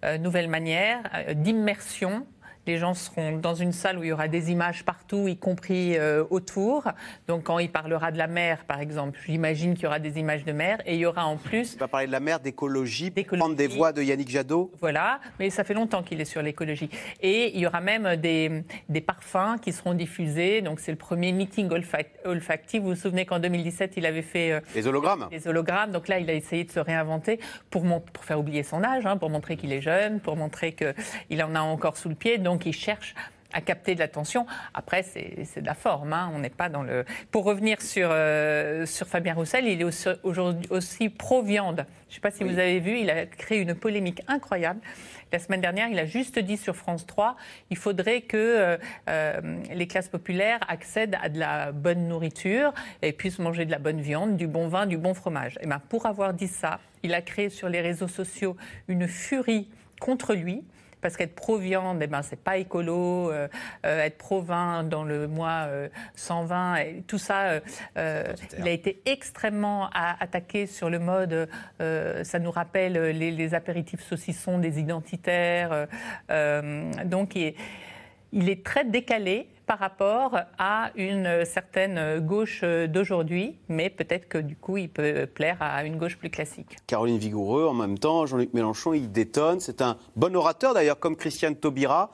[0.05, 2.27] euh, nouvelle manière euh, d'immersion.
[2.67, 5.99] Les gens seront dans une salle où il y aura des images partout, y compris
[5.99, 6.85] euh, autour.
[7.29, 10.45] Donc quand il parlera de la mer, par exemple, j'imagine qu'il y aura des images
[10.45, 10.79] de mer.
[10.87, 13.67] Et il y aura en plus Il va parler de la mer, d'écologie, prendre des
[13.67, 14.71] voix de Yannick Jadot.
[14.81, 16.89] voilà, mais ça fait longtemps qu'il est sur l'écologie.
[17.21, 20.63] Et il y aura même des, des parfums qui seront diffusés.
[20.63, 22.83] Donc c'est le premier meeting olfac- olfactif.
[22.83, 25.29] Vous vous souvenez qu'en 2017, il avait fait euh, Les hologrammes.
[25.31, 25.91] les hologrammes.
[25.93, 27.41] Donc là, il a essayé de se réinventer
[27.71, 30.73] pour, mon- pour faire oublier son âge, hein, pour montrer qu'il est jeune, pour montrer
[30.75, 32.39] qu'il en a encore sous le pied.
[32.39, 33.15] Donc il cherche
[33.55, 34.47] à capter de l'attention.
[34.75, 36.13] Après, c'est de la forme.
[36.13, 37.05] hein, On n'est pas dans le.
[37.31, 41.87] Pour revenir sur, euh, sur Fabien Roussel, il est aussi, aujourd'hui aussi pro-viande.
[42.09, 44.81] Je ne sais pas si vous avez vu, il a créé une polémique incroyable.
[45.33, 47.37] La semaine dernière, il a juste dit sur France 3
[47.71, 48.77] il faudrait que euh,
[49.09, 49.41] euh,
[49.73, 54.01] les classes populaires accèdent à de la bonne nourriture et puissent manger de la bonne
[54.01, 55.59] viande, du bon vin, du bon fromage.
[55.61, 59.69] Et ben, pour avoir dit ça, il a créé sur les réseaux sociaux une furie
[60.01, 60.65] contre lui
[61.05, 63.31] parce qu'être pro-viande, eh ben, c'est pas écolo.
[63.31, 63.47] euh,
[63.85, 67.61] euh, être pro-vin dans le mois euh, sans vin, et tout ça, euh,
[67.99, 71.47] euh, il a été extrêmement attaqué sur le mode.
[71.83, 75.73] euh, ça nous rappelle les, les apéritifs saucissons des identitaires.
[75.73, 75.87] euh,
[76.31, 77.57] euh, donc, il est,
[78.33, 84.57] il est très décalé par rapport à une certaine gauche d'aujourd'hui, mais peut-être que du
[84.57, 86.77] coup, il peut plaire à une gauche plus classique.
[86.87, 89.61] Caroline Vigoureux, en même temps, Jean-Luc Mélenchon, il détonne.
[89.61, 92.11] C'est un bon orateur, d'ailleurs, comme Christiane Taubira.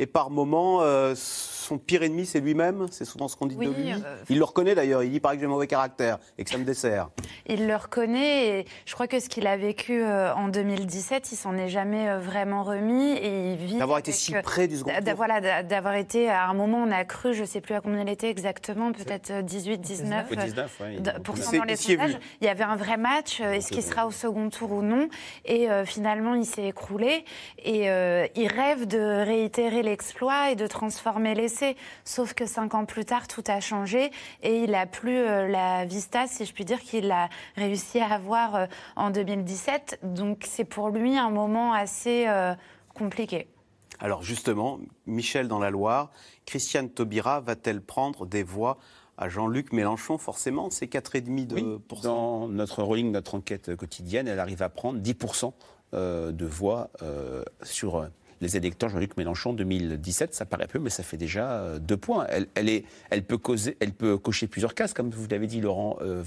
[0.00, 2.86] Et par moments, euh, son pire ennemi, c'est lui-même.
[2.90, 3.92] C'est souvent ce qu'on dit de lui.
[3.92, 3.96] euh,
[4.30, 5.02] il le reconnaît d'ailleurs.
[5.02, 7.10] Il dit paraît que j'ai mauvais caractère et que ça me dessert.
[7.46, 11.36] Il le reconnaît et je crois que ce qu'il a vécu euh, en 2017, il
[11.36, 14.90] s'en est jamais euh, vraiment remis et il vit D'avoir été si près du second
[14.90, 15.14] tour.
[15.16, 18.00] Voilà, d'a- d'avoir été à un moment, on a cru, je sais plus à combien
[18.00, 22.18] il était exactement, peut-être euh, 18, 19, Oui, 19, ouais, pour dans les sondages.
[22.40, 23.40] Il y avait un vrai match.
[23.42, 25.08] euh, Est-ce qu'il sera au second tour ou non
[25.44, 27.24] Et euh, finalement, il s'est écroulé
[27.64, 31.76] et euh, il rêve de réitérer l'exploit et de transformer l'essai.
[32.04, 34.10] Sauf que cinq ans plus tard, tout a changé
[34.42, 38.14] et il a plus euh, la vista, si je puis dire, qu'il a réussi à
[38.14, 40.00] avoir euh, en 2017.
[40.02, 42.54] Donc c'est pour lui un moment assez euh,
[42.94, 43.48] compliqué.
[43.98, 46.10] Alors justement, Michel dans la Loire,
[46.46, 48.78] Christiane Taubira va-t-elle prendre des voix
[49.18, 50.18] à Jean-Luc Mélenchon?
[50.18, 55.00] Forcément, c'est 4,5 de Oui, dans notre rolling, notre enquête quotidienne, elle arrive à prendre
[55.00, 55.52] 10%
[55.92, 56.90] euh, de voix
[57.62, 58.08] sur
[58.40, 60.34] les électeurs Jean-Luc Mélenchon 2017.
[60.34, 62.26] Ça paraît peu, mais ça fait déjà euh, deux points.
[62.28, 65.60] Elle, elle est, elle, peut causer, elle peut cocher plusieurs cases, comme vous l'avez dit,
[65.60, 66.22] Laurent, euh,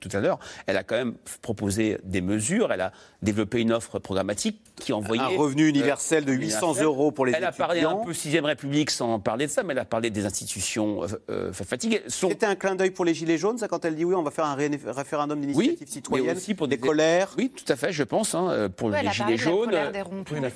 [0.00, 0.38] tout à l'heure.
[0.66, 2.72] Elle a quand même proposé des mesures.
[2.72, 2.92] Elle a
[3.22, 5.22] développé une offre programmatique qui envoyait...
[5.22, 6.84] Un revenu universel de euh, 800 universel.
[6.84, 8.02] euros pour les Elle a parlé étudiants.
[8.02, 11.06] un peu Sixième République sans parler de ça, mais elle a parlé des institutions euh,
[11.30, 12.02] euh, fatiguées.
[12.08, 14.22] Son- C'était un clin d'œil pour les Gilets jaunes, ça, quand elle dit oui, on
[14.22, 17.32] va faire un ré- référendum d'initiative mais citoyenne, aussi pour des colères.
[17.38, 19.64] Oui, tout à fait, je pense, hein, euh, pour Ouais, elle les Gilets la jaunes.
[19.66, 20.40] colère des ronds-points.
[20.40, 20.48] la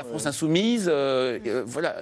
[0.00, 0.04] euh.
[0.04, 0.86] France insoumise.
[0.88, 1.96] euh, euh, voilà.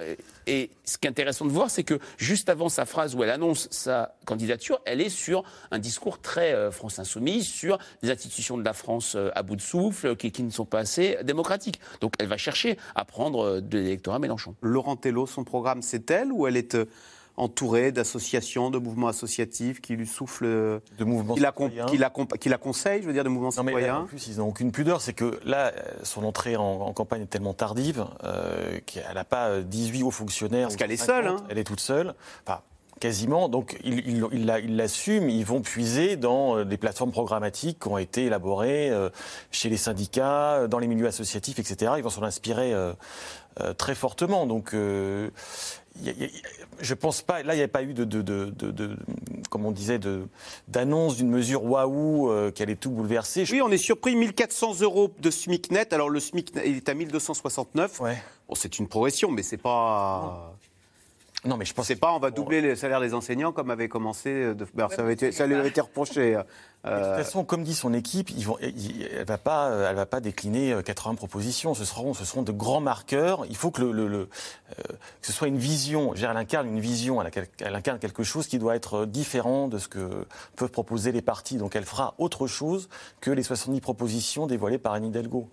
[0.47, 3.29] Et ce qui est intéressant de voir, c'est que juste avant sa phrase où elle
[3.29, 8.57] annonce sa candidature, elle est sur un discours très euh, France insoumise, sur les institutions
[8.57, 11.79] de la France euh, à bout de souffle, qui, qui ne sont pas assez démocratiques.
[12.01, 14.55] Donc elle va chercher à prendre de l'électorat Mélenchon.
[14.61, 16.77] Laurent Tello, son programme, c'est elle ou elle est
[17.39, 21.85] entourée d'associations, de mouvements associatifs qui lui soufflent, euh, De mouvements qui la, citoyens.
[21.85, 23.97] qui la compa- qui la conseillent, je veux dire, de mouvements Non, mais là, citoyens
[24.01, 25.01] en plus, ils n'ont aucune pudeur.
[25.01, 29.23] C'est que là, euh, son entrée en, en campagne est tellement tardive euh, qu'elle n'a
[29.23, 30.67] pas euh, 18 hauts fonctionnaires.
[30.67, 31.15] Parce qu'elle est 50.
[31.15, 31.37] seule, hein.
[31.49, 32.13] Elle est toute seule.
[32.45, 32.59] Enfin,
[32.99, 33.47] quasiment.
[33.47, 35.29] Donc, ils il, il la- ils l'assument.
[35.29, 38.91] Ils vont puiser dans des plateformes programmatiques qui ont été élaborées
[39.51, 41.93] chez les syndicats, dans les milieux associatifs, etc.
[41.97, 42.73] Ils vont s'en inspirer
[43.77, 44.45] très fortement.
[44.45, 45.29] Donc, euh,
[46.05, 46.29] y a- il y a-
[46.81, 47.43] je pense pas.
[47.43, 48.95] Là, il n'y avait pas eu de, de, de, de- de-
[49.49, 49.99] comme on disait,
[50.67, 53.45] d'annonce d'une mesure waouh euh, qui allait tout bouleverser.
[53.45, 55.91] Je- Oui, on est surpris, 1400 euros de SMIC net.
[55.93, 57.99] Alors le SMIC, il est à 1269.
[58.47, 60.51] Bon, c'est une progression, mais c'est pas...
[60.51, 60.58] Non,
[61.45, 64.53] mais je pense C'est pas on va doubler les salaires des enseignants comme avait commencé.
[64.53, 64.65] De...
[64.77, 66.33] alors, ça, avait été- ça lui avait été reproché.
[66.85, 69.95] De euh, toute façon, comme dit son équipe, ils vont, ils- elle va pas, elle
[69.95, 71.73] va pas décliner euh, 80 propositions.
[71.73, 73.45] Ce seront, ce seront de grands marqueurs.
[73.49, 74.83] Il faut que le, le- le, euh,
[75.21, 76.07] que ce soit une vision.
[76.09, 77.21] Je veux dire, Elle incarne une vision.
[77.21, 80.25] Elle incarne quelque chose qui doit être différent de ce que
[80.57, 81.55] peuvent proposer les partis.
[81.57, 82.89] Donc, elle fera autre chose
[83.21, 85.49] que les 70 propositions dévoilées par Anne Hidalgo.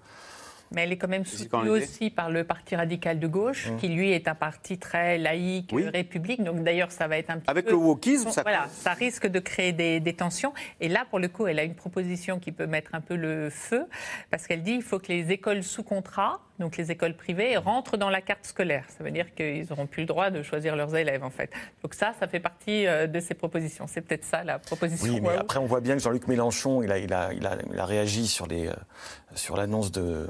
[0.73, 3.77] Mais elle est quand même soutenue aussi par le Parti radical de gauche, Mmh.
[3.79, 5.85] qui lui est un parti très laïque, Oui.
[5.89, 6.43] république.
[6.43, 9.27] Donc d'ailleurs, ça va être un petit Avec peu- le wokisme, ça- Voilà, ça risque
[9.27, 10.53] de créer des, des tensions.
[10.81, 13.51] Et là, pour le coup, elle a une proposition qui peut mettre un peu le
[13.51, 13.85] feu,
[14.31, 17.97] parce qu'elle dit qu'il faut que les écoles sous contrat, donc les écoles privées, rentrent
[17.97, 18.85] dans la carte scolaire.
[18.97, 21.51] Ça veut dire qu'ils n'auront plus le droit de choisir leurs élèves, en fait.
[21.83, 23.87] Donc ça, ça fait partie euh, de ces propositions.
[23.87, 25.15] C'est peut-être ça, la proposition.
[25.15, 27.59] Oui, mais après, on voit bien que Jean-Luc Mélenchon, il a, il a, il a,
[27.73, 28.73] il a réagi sur euh,
[29.35, 30.29] sur l'annonce de,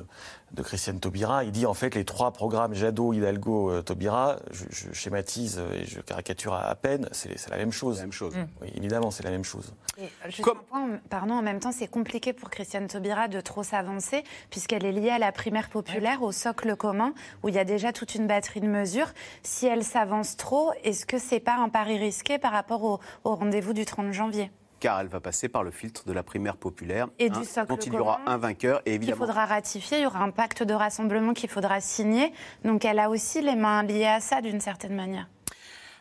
[0.53, 1.45] de Christiane Taubira.
[1.45, 4.37] Il dit en fait les trois programmes Jadot, Hidalgo, euh, Taubira.
[4.51, 7.09] Je, je schématise euh, et je caricature à, à peine.
[7.13, 7.97] C'est la même chose.
[7.97, 8.35] La même chose.
[8.63, 9.73] Oui, évidemment, c'est la même chose.
[9.99, 13.63] Et juste un point, pardon, en même temps, c'est compliqué pour Christiane Taubira de trop
[13.63, 17.65] s'avancer, puisqu'elle est liée à la primaire populaire, au socle commun, où il y a
[17.65, 19.13] déjà toute une batterie de mesures.
[19.43, 23.35] Si elle s'avance trop, est-ce que c'est pas un pari risqué par rapport au, au
[23.35, 24.51] rendez-vous du 30 janvier?
[24.87, 27.67] Car elle va passer par le filtre de la primaire populaire, Et hein, du socle
[27.67, 28.83] dont il y aura un vainqueur.
[28.83, 32.33] Et qu'il évidemment, faudra ratifier, il y aura un pacte de rassemblement qu'il faudra signer.
[32.65, 35.27] Donc elle a aussi les mains liées à ça d'une certaine manière.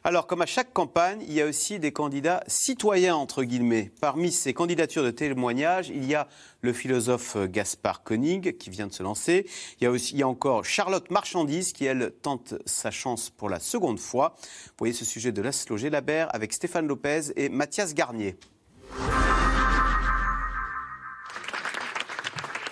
[0.03, 3.91] Alors, comme à chaque campagne, il y a aussi des candidats citoyens, entre guillemets.
[4.01, 6.27] Parmi ces candidatures de témoignages, il y a
[6.61, 9.47] le philosophe Gaspard Koenig, qui vient de se lancer.
[9.81, 13.31] Il y a, aussi, il y a encore Charlotte Marchandise, qui, elle, tente sa chance
[13.31, 14.35] pour la seconde fois.
[14.37, 18.37] Vous voyez ce sujet de Laszlo Gelabert avec Stéphane Lopez et Mathias Garnier.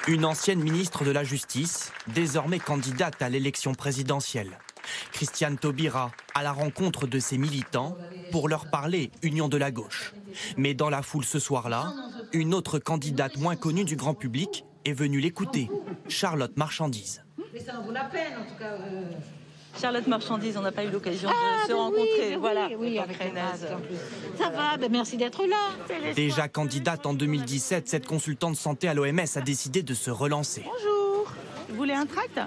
[0.08, 4.60] Une ancienne ministre de la Justice, désormais candidate à l'élection présidentielle.
[5.14, 7.98] Christiane Taubira à la rencontre de ses militants
[8.32, 10.14] pour leur parler Union de la gauche.
[10.58, 11.94] Mais dans la foule ce soir-là,
[12.34, 15.70] une autre candidate moins connue du grand public est venue l'écouter,
[16.10, 17.24] Charlotte Marchandise.
[19.80, 22.30] Charlotte Marchandise, on n'a pas eu l'occasion de Ah, se oui, rencontrer.
[22.32, 23.96] ben voilà, oui, avec Rennes, les masques, en plus.
[24.38, 26.14] Ça va, ben merci d'être là.
[26.16, 30.64] Déjà candidate en 2017, cette consultante santé à l'OMS a décidé de se relancer.
[30.64, 31.32] Bonjour,
[31.70, 32.40] vous voulez un tract?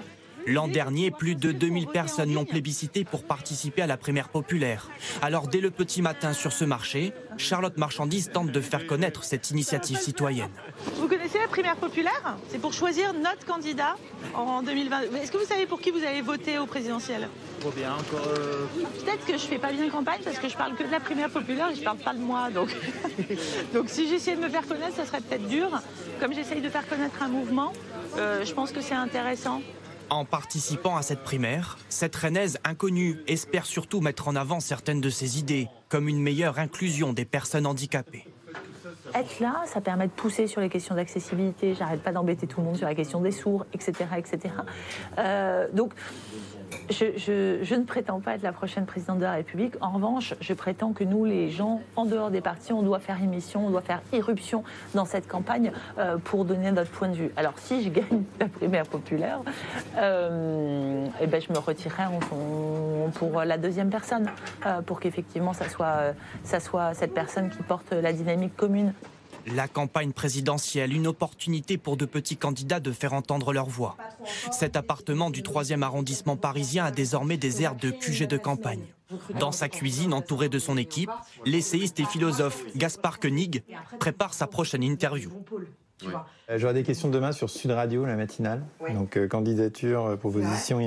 [0.47, 4.89] L'an dernier, plus de 2000 personnes l'ont plébiscité pour participer à la primaire populaire.
[5.21, 9.51] Alors dès le petit matin sur ce marché, Charlotte Marchandise tente de faire connaître cette
[9.51, 10.49] initiative citoyenne.
[10.95, 12.37] Vous connaissez la primaire populaire?
[12.49, 13.97] C'est pour choisir notre candidat
[14.35, 15.01] en 2020.
[15.21, 17.27] Est-ce que vous savez pour qui vous allez voter au présidentiel?
[17.59, 18.25] Trop bien, encore.
[18.37, 18.65] euh,
[19.03, 21.29] Peut-être que je fais pas bien campagne parce que je parle que de la primaire
[21.29, 22.49] populaire et je parle pas de moi.
[22.51, 22.69] Donc,
[23.73, 25.69] donc si j'essayais de me faire connaître, ça serait peut-être dur.
[26.21, 27.73] Comme j'essaye de faire connaître un mouvement,
[28.17, 29.61] euh, je pense que c'est intéressant.
[30.09, 35.09] En participant à cette primaire, cette rennaise inconnue espère surtout mettre en avant certaines de
[35.09, 38.25] ses idées, comme une meilleure inclusion des personnes handicapées.
[39.13, 41.75] Être là, ça permet de pousser sur les questions d'accessibilité.
[41.75, 43.93] J'arrête pas d'embêter tout le monde sur la question des sourds, etc.
[44.17, 44.53] etc.
[45.17, 45.93] Euh, donc,
[46.89, 49.75] je, ne prétends pas être la prochaine présidente de la République.
[49.81, 53.21] En revanche, je prétends que nous, les gens, en dehors des partis, on doit faire
[53.21, 54.63] émission, on doit faire irruption
[54.93, 57.31] dans cette campagne euh, pour donner notre point de vue.
[57.35, 59.41] Alors, si je gagne la primaire populaire,
[59.97, 62.03] euh, eh ben, je me retirerai
[63.15, 64.29] pour la deuxième personne,
[64.65, 65.69] euh, pour qu'effectivement, ça
[66.59, 68.93] soit cette personne qui porte la dynamique commune.
[69.55, 73.97] La campagne présidentielle, une opportunité pour de petits candidats de faire entendre leur voix.
[74.51, 78.85] Cet appartement du 3e arrondissement parisien a désormais des airs de QG de campagne.
[79.39, 81.11] Dans sa cuisine, entouré de son équipe,
[81.45, 83.63] l'essayiste et philosophe Gaspard Koenig
[83.99, 85.31] prépare sa prochaine interview.
[86.03, 88.63] Euh, J'aurai des questions demain sur Sud Radio, la matinale.
[88.93, 90.79] Donc, euh, candidature, euh, proposition,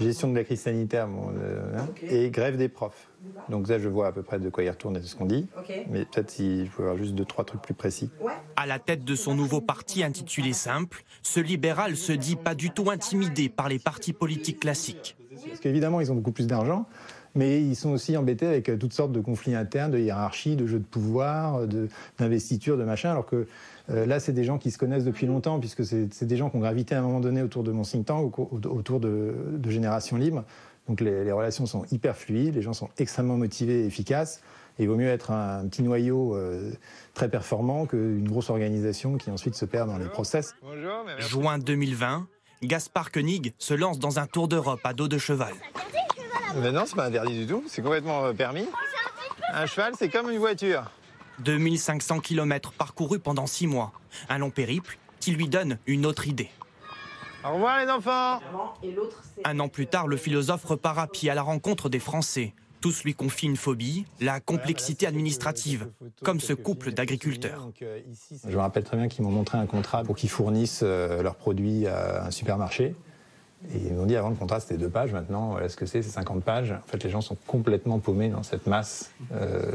[0.00, 3.08] gestion de la crise sanitaire bon, euh, hein, et grève des profs.
[3.48, 5.26] Donc, ça, je vois à peu près de quoi il retourne et de ce qu'on
[5.26, 5.46] dit.
[5.90, 8.10] Mais peut-être si je peux avoir juste deux, trois trucs plus précis.
[8.56, 12.70] À la tête de son nouveau parti intitulé Simple, ce libéral se dit pas du
[12.70, 15.16] tout intimidé par les partis politiques classiques.
[15.48, 16.86] Parce qu'évidemment, ils ont beaucoup plus d'argent,
[17.34, 20.66] mais ils sont aussi embêtés avec euh, toutes sortes de conflits internes, de hiérarchie, de
[20.66, 23.46] jeux de pouvoir, euh, de- d'investiture, de machin, alors que
[23.90, 26.56] euh, là, c'est des gens qui se connaissent depuis longtemps, puisque c'est des gens qui
[26.56, 30.16] ont gravité à un moment donné autour de mon think tank, autour de, de Génération
[30.16, 30.44] Libre.
[30.92, 34.42] Donc les, les relations sont hyper fluides, les gens sont extrêmement motivés et efficaces.
[34.78, 36.70] Et il vaut mieux être un, petit noyau euh,
[37.14, 40.54] très performant qu'une grosse organisation qui ensuite se perd dans les process.
[41.16, 42.26] Juin 2020,
[42.62, 45.54] Gaspard Koenig se lance dans un tour d'Europe à dos de cheval.
[46.56, 48.68] Mais non, c'est pas interdit du tout, c'est complètement euh, permis.
[49.54, 50.90] Un cheval, c'est comme une voiture.
[51.38, 53.92] 2500 km parcourus pendant six mois.
[54.28, 56.50] Un long périple qui lui donne une autre idée.
[57.44, 58.40] Au revoir les enfants
[59.44, 62.54] Un an plus tard, le philosophe repart à pied à la rencontre des Français.
[62.80, 65.88] Tous lui confient une phobie, la complexité administrative,
[66.22, 67.68] comme ce couple d'agriculteurs.
[67.80, 71.36] Je me rappelle très bien qu'ils m'ont montré un contrat pour qu'ils fournissent euh, leurs
[71.36, 72.94] produits à un supermarché.
[73.72, 76.02] Et ils m'ont dit avant le contrat c'était deux pages, maintenant voilà ce que c'est,
[76.02, 76.72] c'est 50 pages.
[76.72, 79.72] En fait les gens sont complètement paumés dans cette masse euh,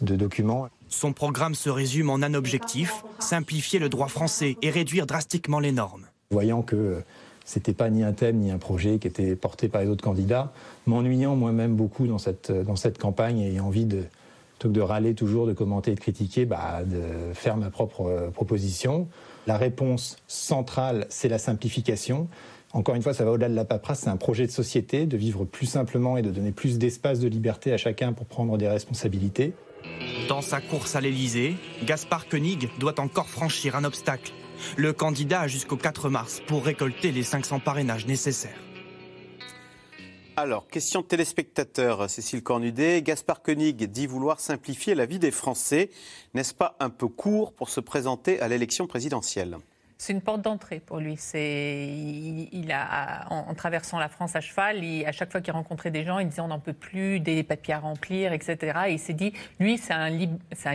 [0.00, 0.68] de documents.
[0.88, 5.72] Son programme se résume en un objectif, simplifier le droit français et réduire drastiquement les
[5.72, 6.06] normes.
[6.30, 7.02] Voyant que
[7.46, 10.52] c'était pas ni un thème ni un projet qui était porté par les autres candidats,
[10.84, 14.02] m'ennuyant moi-même beaucoup dans cette, dans cette campagne et envie de,
[14.50, 18.02] plutôt que de râler toujours, de commenter et de critiquer, bah, de faire ma propre
[18.02, 19.08] euh, proposition.
[19.46, 22.28] La réponse centrale, c'est la simplification.
[22.74, 25.16] Encore une fois, ça va au-delà de la paperasse, c'est un projet de société, de
[25.16, 28.68] vivre plus simplement et de donner plus d'espace de liberté à chacun pour prendre des
[28.68, 29.54] responsabilités.
[30.28, 31.54] Dans sa course à l'Elysée,
[31.84, 34.34] Gaspard Koenig doit encore franchir un obstacle.
[34.76, 38.58] Le candidat a jusqu'au 4 mars pour récolter les 500 parrainages nécessaires.
[40.36, 43.02] Alors, question de téléspectateur, Cécile Cornudet.
[43.02, 45.90] Gaspard Koenig dit vouloir simplifier la vie des Français.
[46.34, 49.58] N'est-ce pas un peu court pour se présenter à l'élection présidentielle?
[50.00, 51.16] C'est une porte d'entrée pour lui.
[51.16, 51.88] C'est,
[52.52, 56.04] il, a, en, traversant la France à cheval, il- à chaque fois qu'il rencontrait des
[56.04, 58.78] gens, il disait on n'en peut plus, des papiers à remplir, etc.
[58.86, 60.08] Et il s'est dit, lui, c'est un,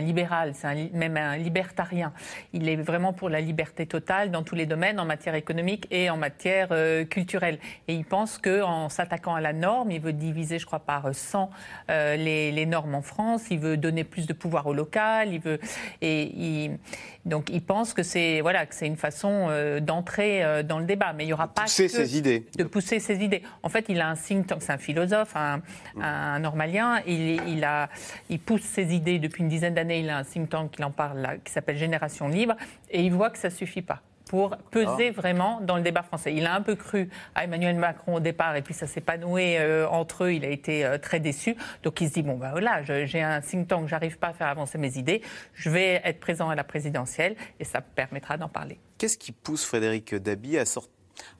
[0.02, 2.12] libéral, c'est même un libertarien.
[2.52, 6.10] Il est vraiment pour la liberté totale dans tous les domaines, en matière économique et
[6.10, 7.58] en matière euh, culturelle.
[7.88, 11.48] Et il pense qu'en s'attaquant à la norme, il veut diviser, je crois, par 100
[11.88, 13.44] euh, les, les normes en France.
[13.50, 15.32] Il veut donner plus de pouvoir au local.
[15.32, 15.60] Il veut
[16.02, 16.78] et il,
[17.26, 20.84] donc il pense que c'est voilà que c'est une façon euh, d'entrer euh, dans le
[20.84, 21.12] débat.
[21.12, 22.46] Mais il y aura pas pousser que ses idées.
[22.56, 23.42] de pousser ses idées.
[23.62, 25.62] En fait, il a un think tank, c'est un philosophe, un,
[26.00, 27.00] un normalien.
[27.06, 27.88] Il, il, a,
[28.28, 30.00] il pousse ses idées depuis une dizaine d'années.
[30.00, 32.54] Il a un think tank, il en parle là, qui s'appelle Génération Libre,
[32.90, 34.00] et il voit que ça suffit pas
[34.34, 36.34] pour peser vraiment dans le débat français.
[36.34, 39.16] Il a un peu cru à Emmanuel Macron au départ, et puis ça s'est pas
[39.16, 40.32] noué euh, entre eux.
[40.32, 41.54] Il a été euh, très déçu.
[41.84, 44.48] Donc il se dit bon ben voilà, j'ai un think tank, j'arrive pas à faire
[44.48, 45.22] avancer mes idées.
[45.54, 48.80] Je vais être présent à la présidentielle, et ça me permettra d'en parler.
[48.98, 50.88] Qu'est-ce qui pousse Frédéric Dabi à, sor-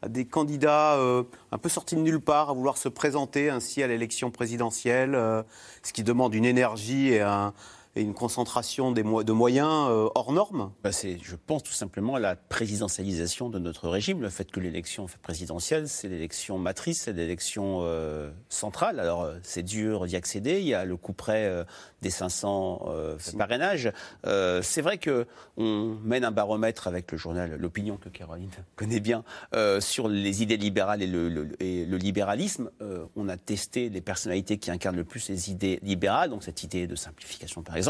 [0.01, 3.83] à des candidats euh, un peu sortis de nulle part à vouloir se présenter ainsi
[3.83, 5.43] à l'élection présidentielle, euh,
[5.83, 7.53] ce qui demande une énergie et, un-
[7.97, 11.73] et une concentration des mo- de moyens euh, hors normes Bah, c'est, je pense tout
[11.73, 17.03] simplement à la présidentialisation de notre régime, le fait que l'élection présidentielle, c'est l'élection matrice,
[17.03, 18.99] c'est l'élection euh, centrale.
[19.01, 20.61] Alors euh, c'est dur d'y accéder.
[20.61, 21.65] Il y a le coup près euh,
[22.03, 23.91] des 500 euh, parrainages.
[24.63, 25.27] C'est vrai que
[25.57, 29.25] on mène un baromètre avec le journal L'Opinion que Caroline connaît bien
[29.81, 32.71] sur les idées libérales et le, le- et le libéralisme.
[33.17, 36.87] On a testé les personnalités qui incarnent le plus les idées libérales, donc cette idée
[36.87, 37.84] de simplification par exemple.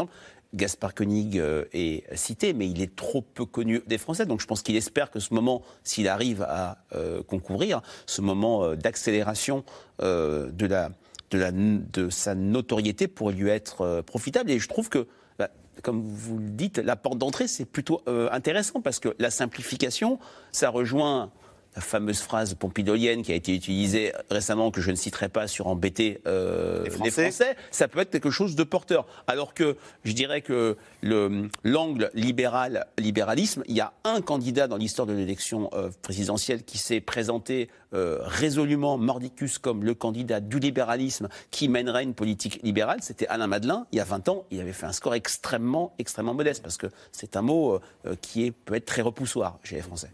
[0.55, 4.25] Gaspard Koenig euh, est cité, mais il est trop peu connu des Français.
[4.25, 8.63] Donc je pense qu'il espère que ce moment, s'il arrive à euh, concourir, ce moment
[8.63, 9.63] euh, d'accélération
[9.99, 14.51] de, sa notoriété pourrait lui être profitable.
[14.51, 15.49] Et je trouve que, bah,
[15.81, 20.19] comme vous le dites, la porte d'entrée, c'est plutôt intéressant parce que la simplification,
[20.51, 21.31] ça rejoint
[21.75, 25.67] la fameuse phrase pompidolienne qui a été utilisée récemment, que je ne citerai pas, sur
[25.67, 27.55] embêter euh, Les les, Français.
[27.71, 29.05] Ça peut être quelque chose de porteur.
[29.27, 34.77] Alors que je dirais que le- l'angle libéral, libéralisme, il y a un candidat dans
[34.77, 40.59] l'histoire de l'élection euh, présidentielle qui s'est présenté euh, résolument mordicus comme le candidat du
[40.59, 43.85] libéralisme qui mènerait une politique libérale, c'était Alain Madelin.
[43.91, 46.87] Il y a 20 ans, il avait fait un score extrêmement, extrêmement modeste parce que
[47.11, 50.09] c'est un mot euh, qui est, peut être très repoussoir chez les Français.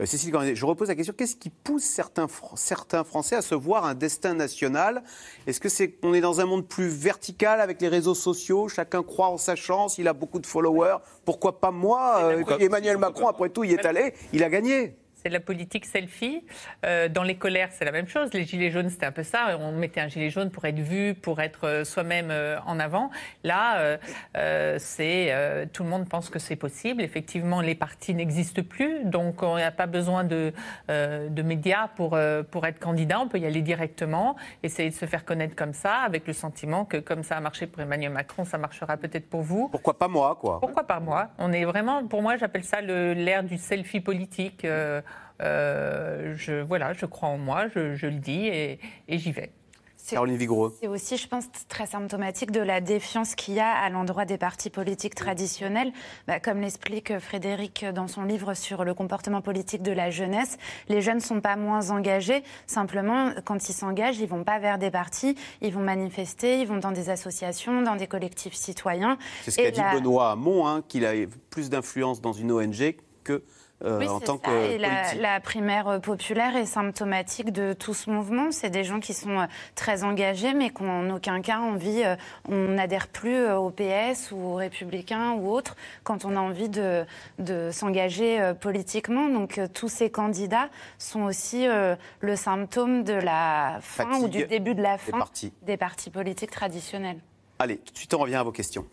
[0.00, 3.84] Euh, Cécile je repose la question qu'est-ce qui pousse certains, certains Français à se voir
[3.84, 5.02] un destin national?
[5.46, 9.02] Est-ce que c'est qu'on est dans un monde plus vertical avec les réseaux sociaux Chacun
[9.02, 10.98] croit en sa chance, il a beaucoup de followers.
[11.24, 12.18] Pourquoi pas moi?
[12.22, 14.96] Euh, Emmanuel Macron, après tout, il est allé, il a gagné.
[15.26, 16.44] C'est de la politique selfie.
[16.84, 18.32] Euh, dans les colères, c'est la même chose.
[18.32, 19.58] Les gilets jaunes, c'était un peu ça.
[19.58, 23.10] On mettait un gilet jaune pour être vu, pour être euh, soi-même euh, en avant.
[23.42, 23.98] Là,
[24.36, 27.02] euh, c'est euh, tout le monde pense que c'est possible.
[27.02, 30.52] Effectivement, les partis n'existent plus, donc on n'a pas besoin de,
[30.88, 32.16] de médias pour,
[32.52, 33.18] pour être candidat.
[33.18, 36.84] On peut y aller directement, essayer de se faire connaître comme ça, avec le sentiment
[36.84, 39.70] que comme ça a marché pour Emmanuel Macron, ça marchera peut-être pour vous.
[39.70, 40.60] Pourquoi pas moi, quoi?
[40.60, 41.30] Pourquoi pas moi?
[41.38, 44.64] On est vraiment, pour moi, j'appelle ça l'ère du selfie politique.
[44.64, 45.00] Euh,
[45.40, 48.78] je, voilà, je crois en moi, je, je le dis et,
[49.08, 49.52] et j'y vais.
[50.80, 54.38] C'est aussi, je pense, très symptomatique de la défiance qu'il y a à l'endroit des
[54.38, 55.90] partis politiques traditionnels.
[56.28, 60.58] Bah, comme l'explique Frédéric dans son livre sur le comportement politique de la jeunesse,
[60.88, 62.44] les jeunes ne sont pas moins engagés.
[62.68, 66.76] Simplement, quand ils s'engagent, ils vont pas vers des partis, ils vont manifester, ils vont
[66.76, 69.18] dans des associations, dans des collectifs citoyens.
[69.42, 71.14] C'est ce qu'a dit la- Benoît Hamon, hein, qu'il a
[71.50, 73.42] plus d'influence dans une ONG que
[73.84, 74.50] euh, Oui, en c'est tant ça.
[74.50, 78.50] que Et la, primaire euh, populaire est symptomatique de tout ce mouvement.
[78.50, 82.02] C'est des gens qui sont euh, très engagés, mais qui n'ont en aucun cas envie.
[82.48, 87.04] on n'adhère plus au PS ou aux Républicains ou autres quand on a envie de,
[87.38, 89.28] de s'engager politiquement.
[89.28, 90.68] Donc tous ces candidats
[90.98, 95.18] sont aussi euh, le symptôme de la fin ou du début de la des fin
[95.18, 95.52] partis.
[95.62, 97.18] des partis politiques traditionnels.
[97.58, 98.86] Allez, tout de suite, on revient à vos questions.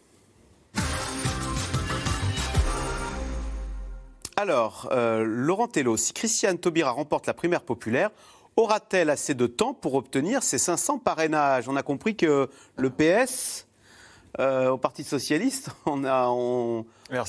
[4.35, 8.09] Alors, euh, Laurent Tello, si Christiane Taubira remporte la primaire populaire,
[8.55, 11.69] aura-t-elle assez de temps pour obtenir ses 500 parrainages?
[11.69, 13.67] On a compris que le PS,
[14.39, 16.85] euh, au Parti Socialiste, on, a, on,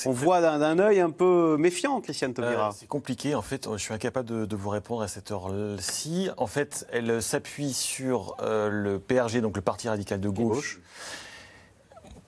[0.07, 2.71] on voit d'un œil un peu méfiant Christiane Taubira.
[2.71, 6.31] Euh, c'est compliqué, en fait, je suis incapable de, de vous répondre à cette heure-ci.
[6.39, 10.81] En fait, elle s'appuie sur euh, le PRG, donc le Parti radical de gauche.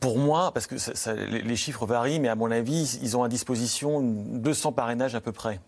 [0.00, 3.22] Pour moi, parce que ça- ça- les chiffres varient, mais à mon avis, ils ont
[3.22, 5.60] à disposition 200 parrainages à peu près.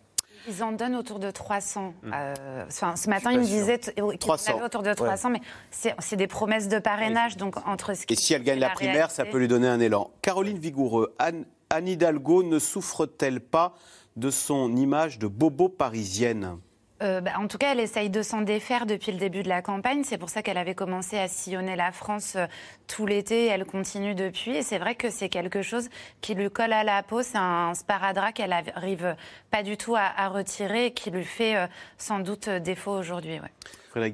[0.49, 1.93] Ils en donnent autour de 300.
[2.03, 2.11] Hmm.
[2.15, 4.55] Euh, enfin, ce matin, ils me disaient qu'ils en 300.
[4.57, 7.37] avaient autour de 300, mais c'est c'est des promesses de parrainage.
[7.37, 10.11] Donc, entre ce Et si elle gagne la primaire, ça peut lui donner un élan.
[10.23, 13.75] Caroline Vigoureux, Anne, Anne Hidalgo ne souffre-t-elle pas
[14.17, 16.57] de son image de bobo parisienne?
[17.03, 19.63] Euh, bah, en tout cas, elle essaye de s'en défaire depuis le début de la
[19.63, 20.03] campagne.
[20.05, 22.47] C'est pour ça qu'elle avait commencé à sillonner la France euh,
[22.87, 23.47] tout l'été.
[23.47, 24.57] Elle continue depuis.
[24.57, 25.89] Et c'est vrai que c'est quelque chose
[26.21, 27.23] qui lui colle à la peau.
[27.23, 29.17] C'est un sparadrap qu'elle arrive
[29.51, 31.67] pas du tout à, à retirer et qui lui fait euh,
[31.99, 33.41] sans doute défaut aujourd'hui.
[33.41, 33.53] ouais.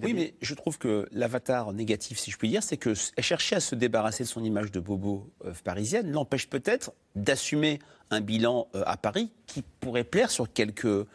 [0.02, 3.60] Oui, mais je trouve que l'avatar négatif, si je puis dire, c'est qu'elle cherchait à
[3.60, 7.80] se débarrasser de son image de bobo euh, parisienne, l'empêche peut-être d'assumer
[8.10, 11.06] un bilan euh, à Paris qui pourrait plaire sur quelques,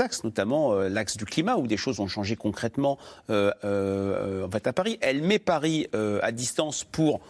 [0.00, 2.98] axes, notamment euh, l'axe du climat, où des choses ont changé concrètement
[3.30, 4.98] euh, à Paris.
[5.00, 7.20] Elle met Paris à distance pour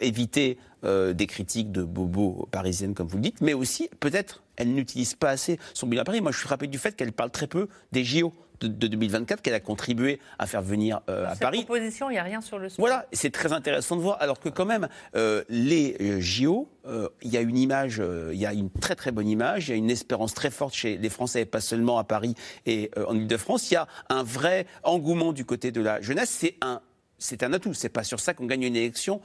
[0.00, 5.14] éviter des critiques de bobo parisiennes, comme vous le dites, mais aussi, peut-être, elle n'utilise
[5.14, 6.20] pas assez son bilan à Paris.
[6.20, 9.42] Moi, je suis frappé du fait qu'elle parle très peu des JO de, de 2024
[9.42, 11.64] qu'elle a contribué à faire venir euh, à Cette Paris.
[11.64, 12.82] proposition, il n'y a rien sur le sport.
[12.82, 14.16] Voilà, c'est très intéressant de voir.
[14.20, 18.02] Alors que quand même, euh, les euh, JO, euh, il y a une image,
[18.32, 20.74] il y a une très très bonne image, il y a une espérance très forte
[20.74, 22.34] chez les Français, et pas seulement à Paris
[22.66, 23.70] et en Ile-de-France.
[23.70, 26.30] Il y a un vrai engouement du côté de la jeunesse.
[26.30, 26.80] C'est un,
[27.18, 27.74] c'est un atout.
[27.74, 29.20] C'est pas sur ça qu'on gagne une élection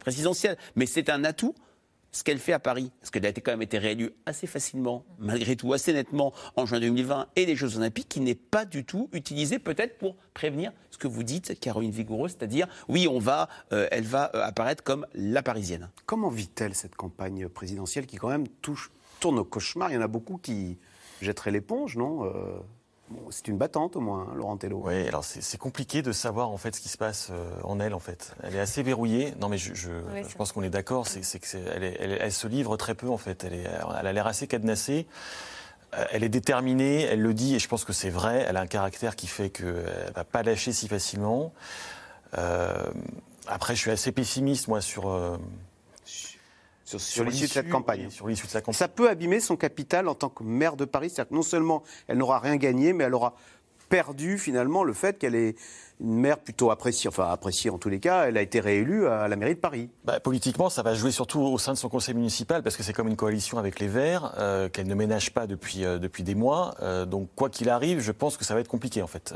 [0.00, 1.54] présidentielle, mais c'est un atout.
[2.12, 5.54] Ce qu'elle fait à Paris, parce qu'elle a quand même été réélue assez facilement, malgré
[5.54, 9.10] tout, assez nettement en juin 2020 et les Jeux Olympiques, qui n'est pas du tout
[9.12, 13.86] utilisé peut-être pour prévenir ce que vous dites, Caroline Vigoureux, c'est-à-dire oui, on va, euh,
[13.90, 15.90] elle va euh, apparaître comme la Parisienne.
[16.06, 18.46] Comment vit-elle cette campagne présidentielle qui quand même
[19.20, 19.90] tourne au cauchemar?
[19.90, 20.78] Il y en a beaucoup qui
[21.20, 22.24] jetteraient l'éponge, non?
[22.24, 22.58] Euh,
[23.10, 24.82] bon, C'est une battante au moins, hein, Laurent Tello.
[24.84, 27.94] Oui, alors c'est compliqué de savoir en fait ce qui se passe euh, en elle
[27.94, 28.34] en fait.
[28.42, 29.34] Elle est assez verrouillée.
[29.40, 31.06] Non mais je, je, Oui, je c'est pense qu'on est d'accord.
[31.06, 33.44] C'est que elle, est- elle, elle se livre très peu en fait.
[33.44, 33.64] Elle, est,
[34.00, 35.06] elle a l'air assez cadenassée.
[35.94, 38.44] Euh, Elle est déterminée, elle le dit, et je pense que c'est vrai.
[38.48, 39.66] Elle a un caractère qui fait qu'elle
[40.08, 41.52] ne va pas lâcher si facilement.
[42.36, 42.86] Euh,
[43.46, 45.36] après, je suis assez pessimiste, moi, sur, euh,
[46.86, 48.08] sur, sur l'issue de cette campagne.
[48.10, 48.78] Sur l'issue de sa campagne.
[48.78, 51.10] Ça peut abîmer son capital en tant que maire de Paris.
[51.10, 53.34] C'est-à-dire que non seulement elle n'aura rien gagné, mais elle aura
[53.88, 55.56] perdu finalement le fait qu'elle est
[56.00, 58.28] une maire plutôt appréciée, enfin appréciée en tous les cas.
[58.28, 59.88] Elle a été réélue à la mairie de Paris.
[60.04, 62.92] Bah, politiquement, ça va jouer surtout au sein de son conseil municipal parce que c'est
[62.92, 66.34] comme une coalition avec les Verts euh, qu'elle ne ménage pas depuis, euh, depuis des
[66.34, 66.74] mois.
[66.82, 69.34] Euh, donc, quoi qu'il arrive, je pense que ça va être compliqué en fait.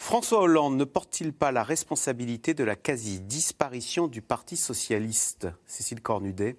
[0.00, 6.00] Euh, François Hollande ne porte-t-il pas la responsabilité de la quasi-disparition du Parti socialiste Cécile
[6.00, 6.56] Cornudet?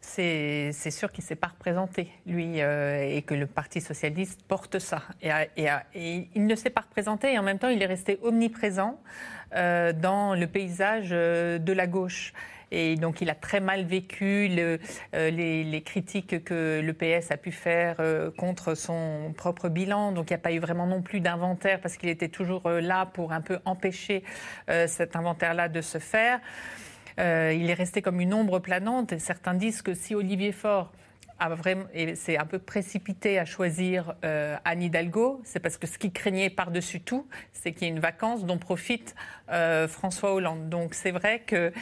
[0.00, 4.80] C'est sûr qu'il ne s'est pas représenté, lui, euh, et que le Parti socialiste porte
[4.80, 5.04] ça.
[5.22, 5.46] A-
[5.94, 9.00] et il ne s'est pas représenté, et en même temps, il est resté omniprésent
[9.54, 12.32] euh, dans le paysage euh, de la gauche.
[12.74, 14.78] Et donc, il a très mal vécu euh,
[15.12, 20.12] les, critiques que le PS a pu faire euh, contre son propre bilan.
[20.12, 22.80] Donc, il n'y a pas eu vraiment non plus d'inventaire parce qu'il était toujours euh,
[22.80, 24.24] là pour un peu empêcher
[24.86, 26.40] cet inventaire-là de se faire.
[27.18, 29.12] Il est resté comme une ombre planante.
[29.12, 30.90] Et certains disent que si Olivier Faure
[32.14, 37.00] c'est un peu précipité à choisir Anne Hidalgo, c'est parce que ce qu'il craignait par-dessus
[37.00, 39.14] tout, c'est qu'il y ait une vacance dont profite
[39.88, 40.68] François Hollande.
[40.68, 41.72] Donc c'est vrai que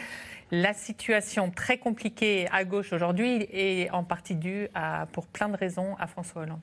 [0.51, 5.57] la situation très compliquée à gauche aujourd'hui est en partie due à, pour plein de
[5.57, 6.61] raisons à François Hollande.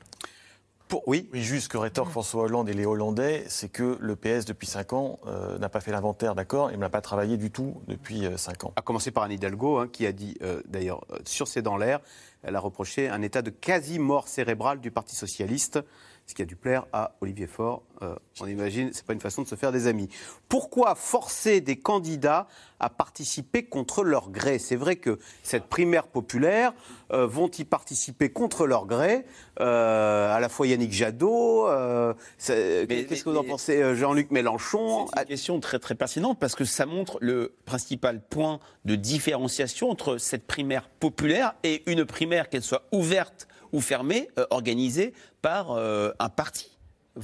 [1.06, 1.30] oui.
[1.34, 5.20] juste que rétorquent François Hollande et les Hollandais, c'est que le PS depuis 5 ans
[5.26, 8.74] euh, n'a pas fait l'inventaire, d'accord, et n'a pas travaillé du tout depuis 5 ans.
[8.76, 11.78] À commencer par Anne Hidalgo, hein, qui a dit, euh, d'ailleurs, euh, sur ses dents
[11.78, 12.00] l'air,
[12.44, 15.80] elle a reproché un état de quasi-mort cérébrale du Parti socialiste,
[16.28, 17.84] ce qui a dû plaire à Olivier Faure.
[18.02, 20.10] Euh, on imagine, c'est pas une façon de se faire des amis.
[20.50, 22.48] Pourquoi forcer des candidats
[22.82, 24.60] à participer contre leur gré?
[24.60, 26.74] C'est vrai que cette primaire populaire
[27.14, 29.26] euh, vont y participer contre leur gré,
[29.62, 31.70] euh, à la fois Yannick Jadot.
[31.70, 35.08] euh, Qu'est-ce que vous en pensez, euh, Jean-Luc Mélenchon?
[35.08, 39.90] C'est une question très très pertinente parce que ça montre le principal point de différenciation
[39.90, 45.72] entre cette primaire populaire et une primaire, qu'elle soit ouverte ou fermée, euh, organisée par
[45.72, 46.72] euh, un parti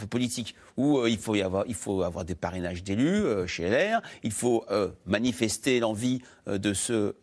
[0.09, 3.69] politique où euh, il, faut y avoir, il faut avoir des parrainages d'élus euh, chez
[3.69, 7.13] LR, il faut euh, manifester l'envie de, se,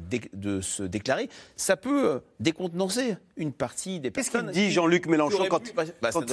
[0.00, 1.28] dé- de se déclarer.
[1.54, 4.50] Ça peut décontenancer une partie des Qu'est-ce personnes.
[4.50, 6.26] qu'il dit, Jean-Luc Mélenchon, quand- pu- bah, ça quand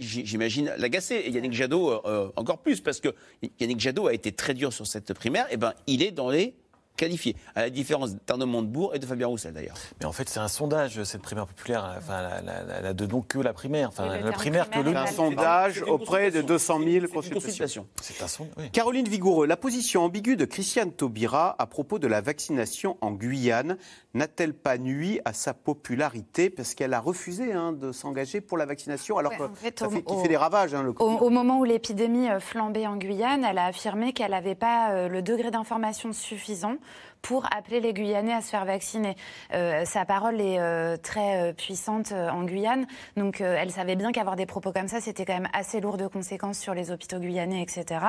[0.00, 1.14] j'imagine- l'agacer.
[1.14, 2.02] Et Yannick Jadot
[2.36, 3.14] encore plus, parce que
[3.60, 6.54] Yannick Jadot a été très dur sur cette primaire, et ben il est dans les
[7.00, 9.76] qualifiés, à la différence d'Arnaud Montebourg et de Fabien Roussel d'ailleurs.
[10.00, 11.94] Mais en fait, c'est un sondage, cette primaire populaire.
[11.98, 13.88] Enfin, elle a- elle a- elle a de donc que la primaire.
[13.88, 14.84] Enfin, Oui, le la terme primaire que le.
[14.84, 17.86] primaire, C'est un sondage auprès de 200 000 consultations.
[18.02, 18.54] C'est un sondage.
[18.58, 18.70] oui.
[18.70, 23.76] Caroline Vigoureux, la position ambiguë de Christiane Taubira à propos de la vaccination en Guyane
[24.14, 28.66] n'a-t-elle pas nui à sa popularité parce qu'elle a refusé hein, de s'engager pour la
[28.66, 30.82] vaccination alors Ouais, que en fait, ça au- fait, qui au- fait des ravages hein,
[30.82, 31.16] le Au, Covid.
[31.20, 35.08] au moment où l'épidémie euh, flambait en Guyane, elle a affirmé qu'elle n'avait pas euh,
[35.08, 36.74] le degré d'information suffisant
[37.22, 39.16] pour appeler les Guyanais à se faire vacciner.
[39.52, 42.86] Euh, sa parole est euh, très euh, puissante en Guyane,
[43.16, 46.06] donc elle savait bien qu'avoir des propos comme ça, c'était quand même assez lourd de
[46.06, 48.00] conséquences sur les hôpitaux guyanais, etc.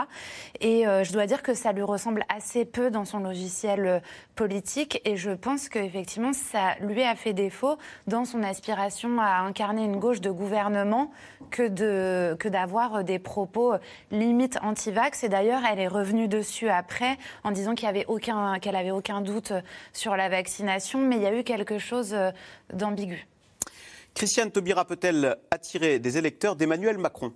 [0.60, 4.02] Et je dois dire que ça lui ressemble assez peu dans son logiciel
[4.36, 7.78] politique, et je pense qu'effectivement, ça lui a fait défaut
[8.08, 11.12] dans son aspiration à incarner une gauche de gouvernement
[11.50, 13.74] que d'avoir des propos
[14.12, 15.24] limite anti-vax.
[15.24, 18.92] Et d'ailleurs, elle est revenue dessus après en disant qu'il y avait aucun qu'elle avait
[18.92, 19.52] aucun doute
[19.92, 22.32] sur la vaccination, mais il y a eu quelque chose euh,
[22.74, 23.28] d'ambigu.
[24.14, 27.34] Christiane Taubira peut-elle attirer des électeurs d'Emmanuel Macron?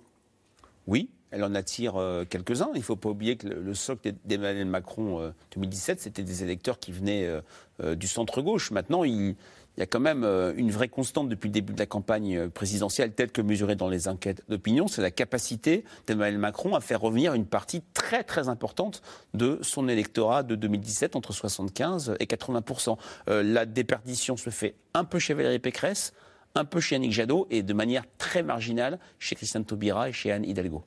[0.86, 2.70] Oui, elle en attire euh, quelques-uns.
[2.74, 6.42] Il ne faut pas oublier que le, le socle d'Emmanuel Macron euh, 2017, c'était des
[6.42, 7.40] électeurs qui venaient euh,
[7.82, 8.70] euh, du centre-gauche.
[8.70, 9.36] Maintenant, il,
[9.76, 12.36] il y a quand même euh, une vraie constante depuis le début de la campagne
[12.36, 16.80] euh, présidentielle, telle que mesurée dans les enquêtes d'opinion, c'est la capacité d'Emmanuel Macron à
[16.80, 19.02] faire revenir une partie très très importante
[19.34, 22.96] de son électorat de 2017, entre 75 et 80%
[23.28, 26.12] Euh, La déperdition se fait un peu chez Valérie Pécresse,
[26.54, 30.32] un peu chez Yannick Jadot et de manière très marginale chez Christiane Taubira et chez
[30.32, 30.84] Anne Hidalgo.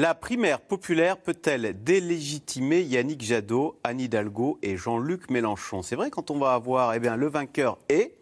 [0.00, 5.82] La primaire populaire peut-elle délégitimer Yannick Jadot, Anne Hidalgo et Jean-Luc Mélenchon?
[5.82, 8.14] C'est vrai, quand on va avoir eh bien, le vainqueur et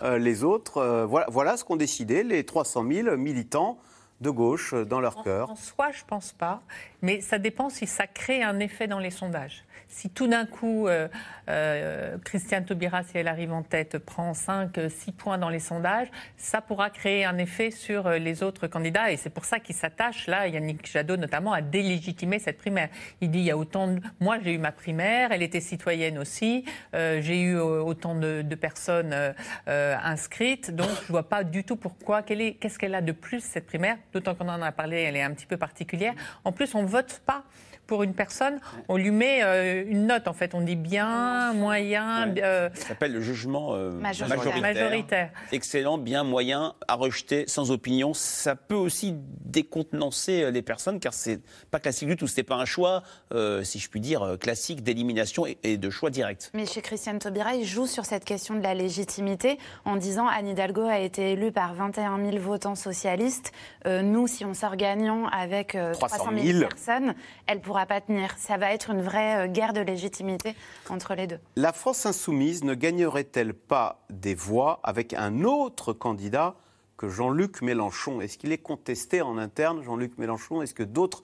[0.00, 3.76] euh, les autres, euh, voilà, voilà ce qu'ont décidé les 300 000 militants
[4.22, 5.50] de gauche euh, dans leur cœur.
[5.50, 6.62] En soi, je pense pas,
[7.02, 9.64] mais ça dépend si ça crée un effet dans les sondages.
[9.90, 11.08] Si tout d'un coup, euh,
[11.48, 16.08] euh, Christiane Taubira, si elle arrive en tête, prend 5, 6 points dans les sondages,
[16.36, 19.10] ça pourra créer un effet sur euh, les autres candidats.
[19.10, 22.88] Et c'est pour ça qu'il s'attache, là, Yannick Jadot notamment, à délégitimer cette primaire.
[23.20, 24.00] Il dit il y a autant de.
[24.20, 26.64] Moi, j'ai eu ma primaire, elle était citoyenne aussi,
[26.94, 29.32] euh, j'ai eu euh, autant de, de personnes euh,
[29.68, 32.22] euh, inscrites, donc je ne vois pas du tout pourquoi.
[32.22, 35.32] Qu'est-ce qu'elle a de plus, cette primaire D'autant qu'on en a parlé, elle est un
[35.32, 36.14] petit peu particulière.
[36.44, 37.44] En plus, on ne vote pas
[37.90, 40.54] pour une personne, on lui met euh, une note en fait.
[40.54, 44.38] On dit bien, moyen, euh, Ça s'appelle le jugement euh, Majoritaire.
[44.38, 44.62] majoritaire.
[44.62, 45.30] Majoritaire.
[45.50, 48.14] Excellent, bien, moyen, à rejeter, sans opinion.
[48.14, 51.40] Ça peut aussi décontenancer les personnes, car c'est
[51.72, 52.28] pas classique du tout.
[52.28, 53.02] C'était pas un choix,
[53.34, 56.52] euh, si je puis dire, classique d'élimination et, et de choix direct.
[56.54, 60.46] Mais chez Christiane Taubira, il joue sur cette question de la légitimité en disant Anne
[60.46, 63.50] Hidalgo a été élue par 21 000 votants socialistes.
[63.86, 67.14] Euh, nous, si on sort gagnant avec euh, 300 300 000 000 personnes,
[67.46, 68.34] elle ne pas tenir.
[68.38, 70.54] Ça va être une vraie euh, guerre de légitimité
[70.88, 71.38] entre les deux.
[71.56, 76.54] La France insoumise ne gagnerait-elle pas des voix avec un autre candidat
[76.96, 78.20] que Jean-Luc Mélenchon?
[78.20, 80.62] Est-ce qu'il est contesté en interne, Jean-Luc Mélenchon?
[80.62, 81.22] Est-ce que d'autres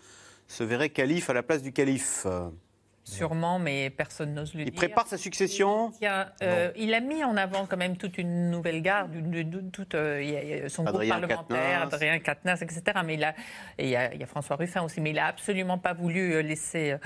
[0.48, 2.26] se verraient calife à la place du calife?
[3.08, 4.74] Sûrement, mais personne n'ose le Il dire.
[4.74, 8.50] prépare sa succession Il, a, euh, il a mis en avant quand même toute une
[8.50, 11.82] nouvelle garde, une- toute, euh, il il son Adrien groupe parlementaire.
[11.82, 12.82] Adrien Quatennens, etc.
[13.04, 13.30] Mais il a,
[13.78, 15.94] et il, y a, il y a François Ruffin aussi, mais il a absolument pas
[15.94, 16.96] voulu euh, laisser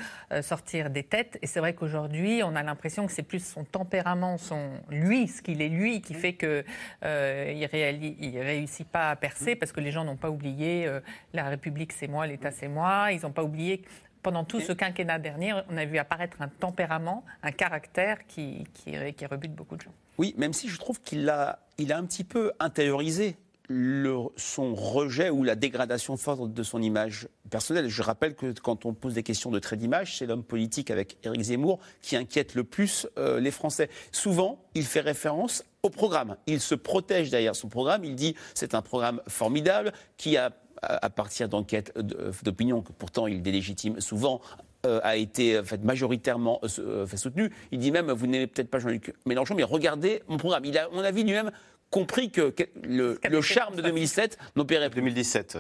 [0.40, 1.38] sortir des têtes.
[1.42, 5.42] Et c'est vrai qu'aujourd'hui, on a l'impression que c'est plus son tempérament, son lui, ce
[5.42, 6.64] qu'il est lui, qui fait que
[7.04, 10.88] euh, il, il réussit pas à percer parce que les gens n'ont pas oublié
[11.34, 13.12] la République c'est moi, l'État c'est moi.
[13.12, 13.82] Ils n'ont pas oublié
[14.22, 18.92] pendant tout ce quinquennat dernier, on a vu apparaître un tempérament, un caractère qui, qui,
[19.16, 19.92] qui rebute beaucoup de gens.
[20.18, 23.36] Oui, même si je trouve qu'il a, il a un petit peu intériorisé
[23.68, 27.88] le- son rejet ou la dégradation forte de son image personnelle.
[27.88, 31.16] Je rappelle que quand on pose des questions de trait d'image, c'est l'homme politique avec
[31.24, 33.88] Éric Zemmour qui inquiète le plus euh, les Français.
[34.10, 36.36] Souvent, il fait référence au programme.
[36.48, 38.04] Il se protège derrière son programme.
[38.04, 40.50] Il dit c'est un programme formidable qui a
[40.82, 44.40] à partir d'enquêtes de- d'opinion que pourtant il délégitime souvent,
[44.86, 47.50] euh, a été euh, fait, majoritairement euh, euh, fait soutenu.
[47.70, 50.64] Il dit même, vous n'aimez peut-être pas Jean-Luc Mélenchon, mais regardez mon programme.
[50.64, 51.50] Il a, à mon avis, lui-même
[51.90, 55.00] compris que, le, le charme de 2007 n'opérait plus.
[55.02, 55.58] 2017.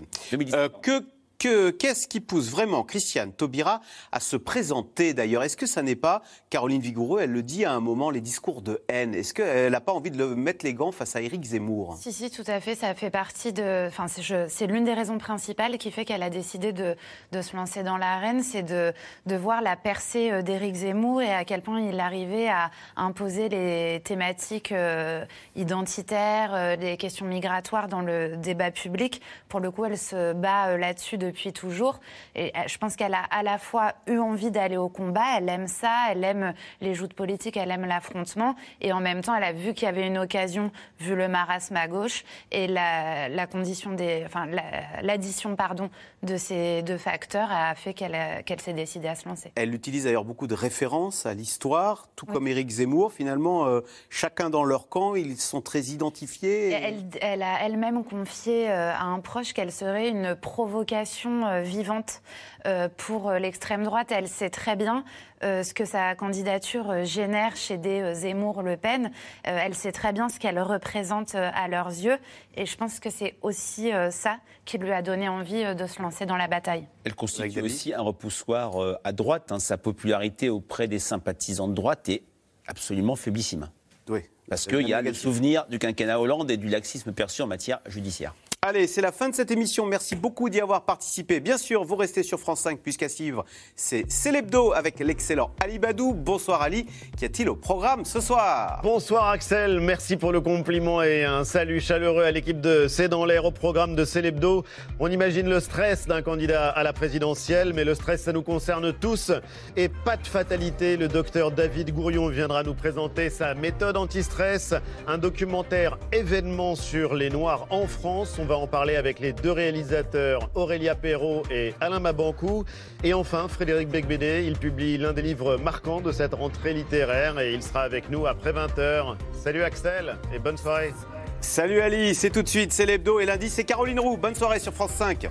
[0.54, 1.02] Euh, que
[1.40, 3.80] que- qu'est-ce qui pousse vraiment Christiane Taubira
[4.12, 5.42] à se présenter d'ailleurs?
[5.42, 8.62] Est-ce que ça n'est pas, Caroline Vigoureux, elle le dit à un moment, les discours
[8.62, 9.14] de haine?
[9.14, 11.96] Est-ce qu'elle n'a pas envie de le mettre les gants face à Éric Zemmour?
[11.98, 12.74] Si, si, tout à fait.
[12.74, 13.86] Ça fait partie de.
[13.88, 16.94] Enfin, c'est l'une des raisons principales qui fait qu'elle a décidé de,
[17.32, 18.92] de se lancer dans l'arène, c'est de,
[19.26, 23.48] de voir la percée euh, d'Éric Zemmour et à quel point il arrivait à imposer
[23.48, 25.24] les thématiques euh,
[25.56, 29.22] identitaires, euh, les questions migratoires dans le débat public.
[29.48, 32.00] Pour le coup, elle se bat là-dessus depuis toujours.
[32.34, 35.48] Et euh, je pense qu'elle a à la fois eu envie d'aller au combat, elle
[35.48, 39.44] aime ça, elle aime les joutes politiques, elle aime l'affrontement, et en même temps, elle
[39.44, 43.46] a vu qu'il y avait une occasion, vu le marasme à gauche, et la, la
[43.46, 45.88] condition des, enfin, la- l'addition, pardon,
[46.22, 49.52] de ces deux facteurs a fait qu'elle a- qu'elle s'est décidée à se lancer.
[49.54, 52.34] Elle utilise d'ailleurs beaucoup de références à l'histoire, tout Oui.
[52.34, 53.12] comme Éric Zemmour.
[53.12, 56.70] Finalement, euh, chacun dans leur camp, ils sont très identifiés.
[56.70, 61.62] Et Elle, elle a elle-même confié euh, à un proche qu'elle serait une provocation euh,
[61.62, 62.22] vivante
[62.66, 64.10] euh, pour euh, l'extrême droite.
[64.10, 65.04] Elle sait très bien
[65.42, 69.10] ce que sa candidature génère chez des Zemmour-Le Pen.
[69.42, 72.18] Elle sait très bien ce qu'elle représente à leurs yeux.
[72.56, 76.26] Et je pense que c'est aussi ça qui lui a donné envie de se lancer
[76.26, 76.86] dans la bataille.
[77.04, 79.50] Elle constitue aussi un repoussoir à droite.
[79.50, 79.58] hein.
[79.58, 82.22] Sa popularité auprès des sympathisants de droite est
[82.66, 83.70] absolument faiblissime.
[84.10, 84.20] Oui.
[84.50, 87.80] Parce qu'il y a le souvenir du quinquennat Hollande et du laxisme perçu en matière
[87.86, 88.34] judiciaire.
[88.62, 89.86] Allez, c'est la fin de cette émission.
[89.86, 91.40] Merci beaucoup d'y avoir participé.
[91.40, 96.12] Bien sûr, vous restez sur France 5 puisqu'à suivre, c'est Célébdo avec l'excellent Ali Badou.
[96.12, 96.84] Bonsoir Ali.
[97.16, 98.80] Qu'y a-t-il au programme ce soir?
[98.82, 103.24] Bonsoir Axel, merci pour le compliment et un salut chaleureux à l'équipe de C'est dans
[103.24, 104.62] l'air au programme de Célébdo.
[104.98, 108.92] On imagine le stress d'un candidat à la présidentielle, mais le stress ça nous concerne
[108.92, 109.32] tous.
[109.78, 114.74] Et pas de fatalité, le docteur David Gourion viendra nous présenter sa méthode anti-stress,
[115.08, 118.38] un documentaire événement sur les Noirs en France.
[118.50, 122.64] Va en parler avec les deux réalisateurs Aurélia Perrault et Alain Mabancou.
[123.04, 127.54] Et enfin, Frédéric Becbédé, il publie l'un des livres marquants de cette rentrée littéraire et
[127.54, 129.14] il sera avec nous après 20h.
[129.32, 130.92] Salut Axel et bonne soirée.
[131.40, 134.16] Salut Ali, c'est tout de suite, c'est l'hebdo et lundi c'est Caroline Roux.
[134.16, 135.30] Bonne soirée sur France 5.